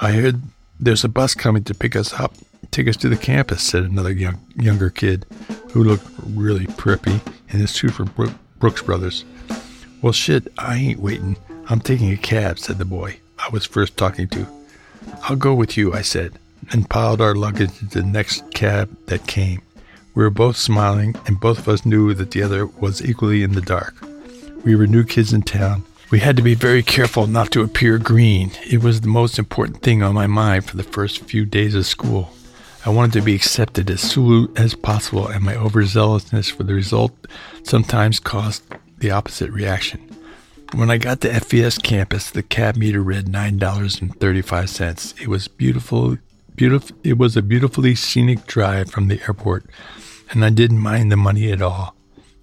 I 0.00 0.10
heard 0.10 0.42
there's 0.80 1.04
a 1.04 1.08
bus 1.08 1.34
coming 1.34 1.62
to 1.62 1.74
pick 1.74 1.94
us 1.94 2.12
up, 2.14 2.34
take 2.72 2.88
us 2.88 2.96
to 2.96 3.08
the 3.08 3.16
campus, 3.16 3.62
said 3.62 3.84
another 3.84 4.10
young, 4.10 4.40
younger 4.56 4.90
kid 4.90 5.26
who 5.70 5.84
looked 5.84 6.08
really 6.24 6.66
preppy 6.66 7.20
in 7.50 7.60
his 7.60 7.70
suit 7.70 7.92
from 7.92 8.12
Brooks 8.58 8.82
Brothers. 8.82 9.24
Well, 10.02 10.12
shit, 10.12 10.52
I 10.58 10.74
ain't 10.74 10.98
waiting. 10.98 11.36
I'm 11.68 11.78
taking 11.78 12.10
a 12.10 12.16
cab, 12.16 12.58
said 12.58 12.78
the 12.78 12.84
boy 12.84 13.20
I 13.38 13.48
was 13.50 13.64
first 13.64 13.96
talking 13.96 14.26
to. 14.30 14.44
I'll 15.22 15.36
go 15.36 15.54
with 15.54 15.76
you, 15.76 15.94
I 15.94 16.02
said, 16.02 16.36
and 16.72 16.88
piled 16.90 17.20
our 17.20 17.34
luggage 17.34 17.80
into 17.80 18.00
the 18.00 18.06
next 18.06 18.50
cab 18.52 18.96
that 19.06 19.26
came. 19.26 19.62
We 20.14 20.22
were 20.22 20.30
both 20.30 20.56
smiling, 20.56 21.14
and 21.26 21.38
both 21.38 21.58
of 21.58 21.68
us 21.68 21.84
knew 21.84 22.14
that 22.14 22.30
the 22.30 22.42
other 22.42 22.66
was 22.66 23.04
equally 23.04 23.42
in 23.42 23.52
the 23.52 23.60
dark. 23.60 23.94
We 24.64 24.74
were 24.74 24.86
new 24.86 25.04
kids 25.04 25.32
in 25.32 25.42
town. 25.42 25.84
We 26.10 26.20
had 26.20 26.36
to 26.36 26.42
be 26.42 26.54
very 26.54 26.82
careful 26.82 27.26
not 27.26 27.50
to 27.50 27.62
appear 27.62 27.98
green. 27.98 28.52
It 28.70 28.82
was 28.82 29.00
the 29.00 29.08
most 29.08 29.38
important 29.38 29.82
thing 29.82 30.02
on 30.02 30.14
my 30.14 30.26
mind 30.26 30.64
for 30.64 30.76
the 30.76 30.82
first 30.82 31.24
few 31.24 31.44
days 31.44 31.74
of 31.74 31.84
school. 31.84 32.30
I 32.84 32.90
wanted 32.90 33.14
to 33.14 33.24
be 33.24 33.34
accepted 33.34 33.90
as 33.90 34.00
soon 34.00 34.52
as 34.56 34.74
possible, 34.74 35.26
and 35.26 35.42
my 35.42 35.54
overzealousness 35.54 36.50
for 36.52 36.62
the 36.62 36.74
result 36.74 37.12
sometimes 37.64 38.20
caused 38.20 38.62
the 38.98 39.10
opposite 39.10 39.50
reaction. 39.50 40.00
When 40.74 40.90
I 40.90 40.98
got 40.98 41.20
to 41.20 41.28
FVS 41.28 41.82
campus, 41.82 42.30
the 42.30 42.42
cab 42.42 42.76
meter 42.76 43.02
read 43.02 43.28
nine 43.28 43.58
dollars 43.58 44.00
and 44.00 44.18
thirty-five 44.18 44.70
cents. 44.70 45.14
It 45.20 45.28
was 45.28 45.48
beautiful, 45.48 46.18
beautiful. 46.56 46.96
It 47.04 47.18
was 47.18 47.36
a 47.36 47.42
beautifully 47.42 47.94
scenic 47.94 48.46
drive 48.46 48.90
from 48.90 49.08
the 49.08 49.20
airport, 49.22 49.66
and 50.30 50.44
I 50.44 50.50
didn't 50.50 50.78
mind 50.78 51.12
the 51.12 51.16
money 51.16 51.52
at 51.52 51.62
all. 51.62 51.94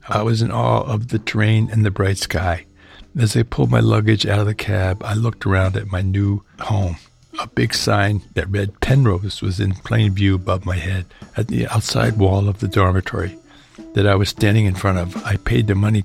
I 0.07 0.21
was 0.21 0.41
in 0.41 0.51
awe 0.51 0.83
of 0.83 1.09
the 1.09 1.19
terrain 1.19 1.69
and 1.71 1.83
the 1.83 1.91
bright 1.91 2.17
sky. 2.17 2.65
As 3.17 3.35
I 3.35 3.43
pulled 3.43 3.71
my 3.71 3.79
luggage 3.79 4.25
out 4.25 4.39
of 4.39 4.45
the 4.45 4.55
cab, 4.55 5.03
I 5.03 5.13
looked 5.13 5.45
around 5.45 5.75
at 5.75 5.91
my 5.91 6.01
new 6.01 6.43
home. 6.59 6.97
A 7.39 7.47
big 7.47 7.73
sign 7.73 8.21
that 8.35 8.49
read 8.49 8.79
Penrose 8.79 9.41
was 9.41 9.59
in 9.59 9.73
plain 9.73 10.13
view 10.13 10.35
above 10.35 10.65
my 10.65 10.77
head 10.77 11.05
at 11.35 11.47
the 11.47 11.67
outside 11.67 12.17
wall 12.17 12.47
of 12.47 12.59
the 12.59 12.67
dormitory 12.67 13.37
that 13.93 14.05
I 14.05 14.15
was 14.15 14.29
standing 14.29 14.65
in 14.65 14.75
front 14.75 14.99
of. 14.99 15.17
I 15.25 15.37
paid 15.37 15.67
the 15.67 15.75
money 15.75 16.03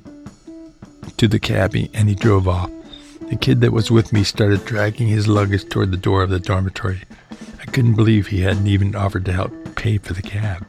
to 1.16 1.29
the 1.29 1.38
cabbie 1.38 1.90
and 1.92 2.09
he 2.09 2.14
drove 2.14 2.49
off. 2.49 2.71
The 3.29 3.37
kid 3.37 3.61
that 3.61 3.73
was 3.73 3.90
with 3.90 4.12
me 4.12 4.25
started 4.25 4.64
dragging 4.64 5.09
his 5.09 5.29
luggage 5.29 5.68
toward 5.68 5.90
the 5.90 5.99
door 5.99 6.23
of 6.23 6.31
the 6.31 6.40
dormitory. 6.40 7.03
I 7.69 7.71
couldn't 7.71 7.97
believe 7.97 8.29
he 8.29 8.41
hadn't 8.41 8.67
even 8.67 8.97
offered 8.97 9.27
to 9.27 9.33
help 9.35 9.53
pay 9.77 9.99
for 9.99 10.15
the 10.15 10.23
cab. 10.23 10.67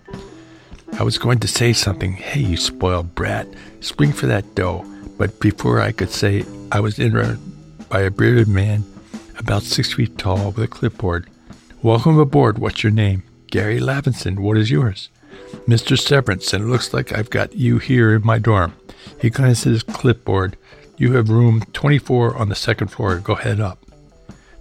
I 1.00 1.04
was 1.04 1.18
going 1.18 1.40
to 1.40 1.48
say 1.48 1.72
something, 1.72 2.12
hey, 2.12 2.42
you 2.42 2.58
spoiled 2.58 3.16
brat, 3.16 3.48
spring 3.80 4.12
for 4.12 4.28
that 4.28 4.54
dough. 4.54 4.84
But 5.18 5.40
before 5.40 5.80
I 5.80 5.94
could 5.94 6.10
say, 6.10 6.44
I 6.74 6.82
was 6.82 7.00
interrupted 7.00 7.88
by 7.88 8.02
a 8.02 8.12
bearded 8.12 8.50
man 8.50 8.84
about 9.38 9.64
six 9.64 9.94
feet 9.94 10.18
tall 10.18 10.52
with 10.52 10.66
a 10.66 10.68
clipboard. 10.68 11.30
Welcome 11.82 12.20
aboard. 12.20 12.60
What's 12.60 12.84
your 12.84 12.92
name? 12.92 13.24
Gary 13.48 13.80
Lavinson. 13.80 14.40
What 14.40 14.58
is 14.58 14.70
yours? 14.70 15.08
Mr. 15.70 15.98
Severance, 15.98 16.52
and 16.52 16.66
it 16.66 16.68
looks 16.68 16.94
like 16.94 17.14
I've 17.14 17.30
got 17.30 17.56
you 17.56 17.78
here 17.78 18.14
in 18.14 18.26
my 18.26 18.40
dorm. 18.40 18.74
He 19.22 19.30
glanced 19.30 19.66
at 19.66 19.72
his 19.72 19.84
clipboard. 19.84 20.58
You 20.98 21.14
have 21.14 21.30
room 21.30 21.64
24 21.72 22.36
on 22.36 22.50
the 22.50 22.56
second 22.56 22.90
floor. 22.90 23.20
Go 23.20 23.36
head 23.36 23.62
up. 23.62 23.86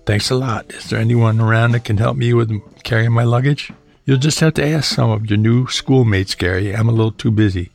Thanks 0.08 0.30
a 0.30 0.36
lot. 0.36 0.72
Is 0.72 0.88
there 0.88 0.98
anyone 0.98 1.38
around 1.38 1.72
that 1.72 1.84
can 1.84 1.98
help 1.98 2.16
me 2.16 2.32
with 2.32 2.50
carrying 2.82 3.12
my 3.12 3.24
luggage? 3.24 3.70
You'll 4.06 4.16
just 4.16 4.40
have 4.40 4.54
to 4.54 4.66
ask 4.66 4.94
some 4.94 5.10
of 5.10 5.28
your 5.28 5.36
new 5.36 5.66
schoolmates, 5.66 6.34
Gary. 6.34 6.74
I'm 6.74 6.88
a 6.88 6.92
little 6.92 7.12
too 7.12 7.30
busy. 7.30 7.72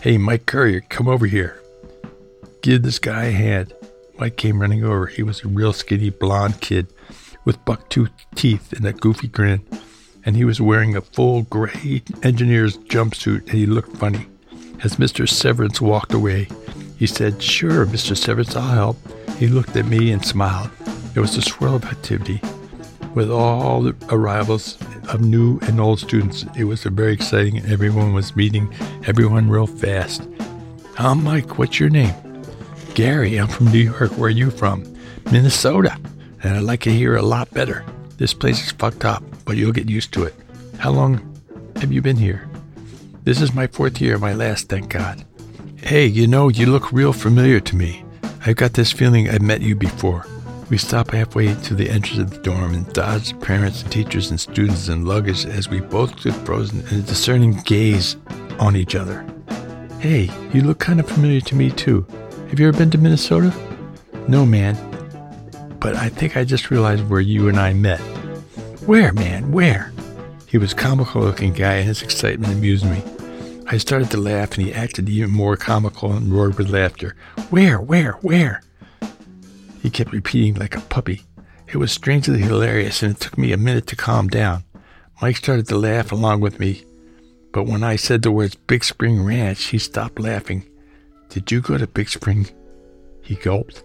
Hey, 0.00 0.16
Mike 0.16 0.46
Courier, 0.46 0.80
come 0.80 1.08
over 1.08 1.26
here. 1.26 1.62
Give 2.62 2.82
this 2.82 2.98
guy 2.98 3.24
a 3.24 3.32
hand. 3.32 3.74
Mike 4.18 4.38
came 4.38 4.62
running 4.62 4.82
over. 4.82 5.04
He 5.04 5.22
was 5.22 5.44
a 5.44 5.48
real 5.48 5.74
skinny 5.74 6.08
blond 6.08 6.62
kid 6.62 6.86
with 7.44 7.62
bucktooth 7.66 8.12
teeth 8.34 8.72
and 8.72 8.86
a 8.86 8.94
goofy 8.94 9.28
grin, 9.28 9.60
and 10.24 10.36
he 10.36 10.46
was 10.46 10.62
wearing 10.62 10.96
a 10.96 11.02
full 11.02 11.42
gray 11.42 12.00
engineer's 12.22 12.78
jumpsuit, 12.78 13.40
and 13.40 13.58
he 13.58 13.66
looked 13.66 13.94
funny. 13.98 14.26
As 14.82 14.96
Mr. 14.96 15.28
Severance 15.28 15.82
walked 15.82 16.14
away, 16.14 16.48
he 16.96 17.06
said, 17.06 17.42
Sure, 17.42 17.84
Mr. 17.84 18.16
Severance, 18.16 18.56
I'll 18.56 18.72
help. 18.72 18.96
He 19.36 19.48
looked 19.48 19.76
at 19.76 19.84
me 19.84 20.12
and 20.12 20.24
smiled. 20.24 20.70
There 21.14 21.22
was 21.22 21.36
a 21.36 21.42
swirl 21.42 21.76
of 21.76 21.84
activity. 21.84 22.40
With 23.14 23.30
all 23.30 23.82
the 23.82 23.94
arrivals 24.10 24.76
of 25.08 25.20
new 25.20 25.60
and 25.60 25.78
old 25.78 26.00
students, 26.00 26.44
it 26.56 26.64
was 26.64 26.82
very 26.82 27.12
exciting 27.12 27.56
and 27.56 27.70
everyone 27.70 28.14
was 28.14 28.34
meeting 28.34 28.74
everyone 29.06 29.48
real 29.48 29.68
fast. 29.68 30.26
I'm 30.98 31.22
Mike, 31.22 31.56
what's 31.56 31.78
your 31.78 31.88
name? 31.88 32.12
Gary, 32.94 33.36
I'm 33.36 33.46
from 33.46 33.70
New 33.70 33.78
York. 33.78 34.10
Where 34.18 34.26
are 34.26 34.30
you 34.30 34.50
from? 34.50 34.82
Minnesota. 35.30 35.96
And 36.42 36.56
I'd 36.56 36.64
like 36.64 36.80
to 36.80 36.90
hear 36.90 37.14
a 37.14 37.22
lot 37.22 37.48
better. 37.52 37.84
This 38.16 38.34
place 38.34 38.60
is 38.64 38.72
fucked 38.72 39.04
up, 39.04 39.22
but 39.44 39.56
you'll 39.56 39.70
get 39.70 39.88
used 39.88 40.12
to 40.14 40.24
it. 40.24 40.34
How 40.78 40.90
long 40.90 41.40
have 41.76 41.92
you 41.92 42.02
been 42.02 42.16
here? 42.16 42.48
This 43.22 43.40
is 43.40 43.54
my 43.54 43.68
fourth 43.68 44.00
year, 44.00 44.18
my 44.18 44.34
last, 44.34 44.68
thank 44.68 44.88
God. 44.88 45.24
Hey, 45.76 46.06
you 46.06 46.26
know, 46.26 46.48
you 46.48 46.66
look 46.66 46.90
real 46.90 47.12
familiar 47.12 47.60
to 47.60 47.76
me. 47.76 48.04
I've 48.44 48.56
got 48.56 48.72
this 48.72 48.90
feeling 48.90 49.30
I've 49.30 49.42
met 49.42 49.62
you 49.62 49.76
before. 49.76 50.26
We 50.70 50.78
stop 50.78 51.10
halfway 51.10 51.54
to 51.54 51.74
the 51.74 51.90
entrance 51.90 52.20
of 52.20 52.30
the 52.30 52.38
dorm 52.38 52.72
and 52.74 52.90
dodge 52.94 53.38
parents 53.40 53.82
and 53.82 53.92
teachers 53.92 54.30
and 54.30 54.40
students 54.40 54.88
and 54.88 55.06
luggage 55.06 55.44
as 55.44 55.68
we 55.68 55.80
both 55.80 56.18
stood 56.18 56.34
frozen 56.36 56.80
in 56.88 57.00
a 57.00 57.02
discerning 57.02 57.60
gaze 57.64 58.16
on 58.58 58.74
each 58.74 58.94
other. 58.94 59.26
Hey, 60.00 60.30
you 60.52 60.62
look 60.62 60.78
kind 60.78 61.00
of 61.00 61.08
familiar 61.08 61.42
to 61.42 61.54
me 61.54 61.70
too. 61.70 62.06
Have 62.48 62.58
you 62.58 62.68
ever 62.68 62.78
been 62.78 62.90
to 62.92 62.98
Minnesota? 62.98 63.54
No, 64.26 64.46
man. 64.46 64.76
But 65.80 65.96
I 65.96 66.08
think 66.08 66.36
I 66.36 66.44
just 66.44 66.70
realized 66.70 67.08
where 67.10 67.20
you 67.20 67.48
and 67.48 67.58
I 67.58 67.74
met. 67.74 68.00
Where, 68.86 69.12
man? 69.12 69.52
Where? 69.52 69.92
He 70.46 70.56
was 70.56 70.72
a 70.72 70.76
comical 70.76 71.20
looking 71.20 71.52
guy 71.52 71.74
and 71.74 71.88
his 71.88 72.02
excitement 72.02 72.54
amused 72.54 72.86
me. 72.86 73.02
I 73.66 73.76
started 73.76 74.10
to 74.12 74.16
laugh 74.18 74.56
and 74.56 74.66
he 74.66 74.72
acted 74.72 75.08
even 75.10 75.30
more 75.30 75.56
comical 75.56 76.12
and 76.12 76.32
roared 76.32 76.56
with 76.56 76.70
laughter. 76.70 77.16
Where, 77.50 77.80
where, 77.80 78.12
where? 78.22 78.62
He 79.84 79.90
kept 79.90 80.12
repeating 80.14 80.54
like 80.54 80.74
a 80.74 80.80
puppy. 80.80 81.24
It 81.68 81.76
was 81.76 81.92
strangely 81.92 82.38
hilarious, 82.38 83.02
and 83.02 83.14
it 83.14 83.20
took 83.20 83.36
me 83.36 83.52
a 83.52 83.58
minute 83.58 83.86
to 83.88 83.96
calm 83.96 84.28
down. 84.28 84.64
Mike 85.20 85.36
started 85.36 85.68
to 85.68 85.76
laugh 85.76 86.10
along 86.10 86.40
with 86.40 86.58
me, 86.58 86.84
but 87.52 87.66
when 87.66 87.84
I 87.84 87.96
said 87.96 88.22
the 88.22 88.30
words 88.30 88.54
Big 88.54 88.82
Spring 88.82 89.22
Ranch, 89.22 89.64
he 89.64 89.78
stopped 89.78 90.18
laughing. 90.18 90.64
Did 91.28 91.52
you 91.52 91.60
go 91.60 91.76
to 91.76 91.86
Big 91.86 92.08
Spring? 92.08 92.48
He 93.20 93.34
gulped. 93.34 93.84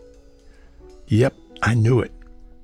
Yep, 1.07 1.35
I 1.63 1.73
knew 1.73 1.99
it. 1.99 2.13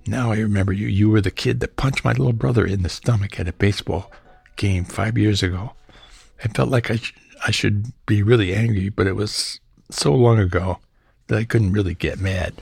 Now 0.07 0.31
I 0.31 0.37
remember 0.37 0.71
you. 0.71 0.87
You 0.87 1.09
were 1.09 1.19
the 1.19 1.29
kid 1.29 1.59
that 1.59 1.75
punched 1.75 2.05
my 2.05 2.13
little 2.13 2.31
brother 2.31 2.65
in 2.65 2.83
the 2.83 2.89
stomach 2.89 3.37
at 3.37 3.49
a 3.49 3.53
baseball 3.53 4.13
game 4.55 4.85
five 4.85 5.17
years 5.17 5.43
ago. 5.43 5.73
I 6.41 6.47
felt 6.47 6.69
like 6.69 6.89
I, 6.89 6.95
sh- 6.95 7.13
I 7.45 7.51
should 7.51 7.91
be 8.05 8.23
really 8.23 8.55
angry, 8.55 8.87
but 8.87 9.07
it 9.07 9.17
was 9.17 9.59
so 9.91 10.15
long 10.15 10.39
ago 10.39 10.79
that 11.27 11.37
I 11.37 11.43
couldn't 11.43 11.73
really 11.73 11.95
get 11.95 12.17
mad. 12.17 12.53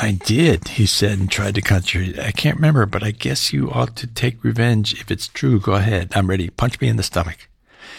I 0.00 0.12
did, 0.12 0.68
he 0.68 0.86
said 0.86 1.18
and 1.18 1.28
tried 1.28 1.56
to 1.56 1.60
concentrate. 1.60 2.20
I 2.20 2.30
can't 2.30 2.54
remember, 2.54 2.86
but 2.86 3.02
I 3.02 3.10
guess 3.10 3.52
you 3.52 3.68
ought 3.68 3.96
to 3.96 4.06
take 4.06 4.44
revenge. 4.44 4.92
If 5.00 5.10
it's 5.10 5.26
true, 5.26 5.58
go 5.58 5.72
ahead. 5.72 6.12
I'm 6.14 6.30
ready. 6.30 6.50
Punch 6.50 6.80
me 6.80 6.86
in 6.86 6.94
the 6.94 7.02
stomach. 7.02 7.48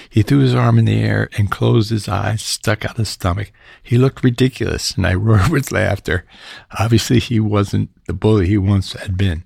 He 0.09 0.21
threw 0.21 0.39
his 0.39 0.55
arm 0.55 0.79
in 0.79 0.85
the 0.85 0.97
air 1.03 1.29
and 1.37 1.51
closed 1.51 1.89
his 1.89 2.07
eyes, 2.07 2.41
stuck 2.41 2.85
out 2.85 2.95
his 2.95 3.09
stomach. 3.09 3.51
He 3.83 3.97
looked 3.97 4.23
ridiculous, 4.23 4.91
and 4.91 5.05
I 5.05 5.13
roared 5.15 5.49
with 5.49 5.73
laughter. 5.73 6.25
Obviously, 6.79 7.19
he 7.19 7.41
wasn't 7.41 7.89
the 8.05 8.13
bully 8.13 8.47
he 8.47 8.57
once 8.57 8.93
had 8.93 9.17
been. 9.17 9.43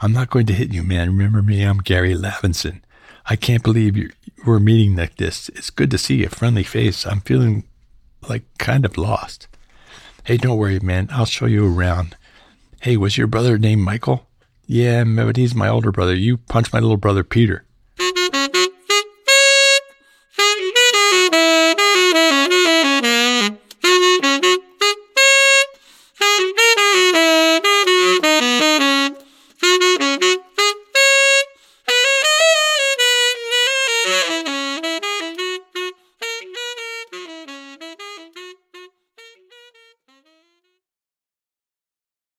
I'm 0.00 0.12
not 0.14 0.30
going 0.30 0.46
to 0.46 0.54
hit 0.54 0.72
you, 0.72 0.82
man. 0.82 1.10
Remember 1.10 1.42
me, 1.42 1.62
I'm 1.62 1.78
Gary 1.78 2.14
Lavinson. 2.14 2.80
I 3.26 3.36
can't 3.36 3.62
believe 3.62 3.98
you 3.98 4.10
we're 4.46 4.58
meeting 4.58 4.96
like 4.96 5.16
this. 5.16 5.50
It's 5.50 5.68
good 5.68 5.90
to 5.90 5.98
see 5.98 6.24
a 6.24 6.30
friendly 6.30 6.62
face. 6.62 7.06
I'm 7.06 7.20
feeling 7.20 7.64
like 8.26 8.44
kind 8.56 8.86
of 8.86 8.96
lost. 8.96 9.48
Hey, 10.24 10.36
don't 10.36 10.58
worry, 10.58 10.78
man. 10.80 11.08
I'll 11.10 11.24
show 11.24 11.46
you 11.46 11.66
around. 11.66 12.16
Hey, 12.82 12.96
was 12.96 13.16
your 13.16 13.26
brother 13.26 13.58
named 13.58 13.82
Michael? 13.82 14.26
Yeah, 14.66 15.04
but 15.04 15.36
he's 15.36 15.54
my 15.54 15.68
older 15.68 15.90
brother. 15.90 16.14
You 16.14 16.36
punched 16.36 16.72
my 16.72 16.78
little 16.78 16.96
brother 16.96 17.24
Peter. 17.24 17.64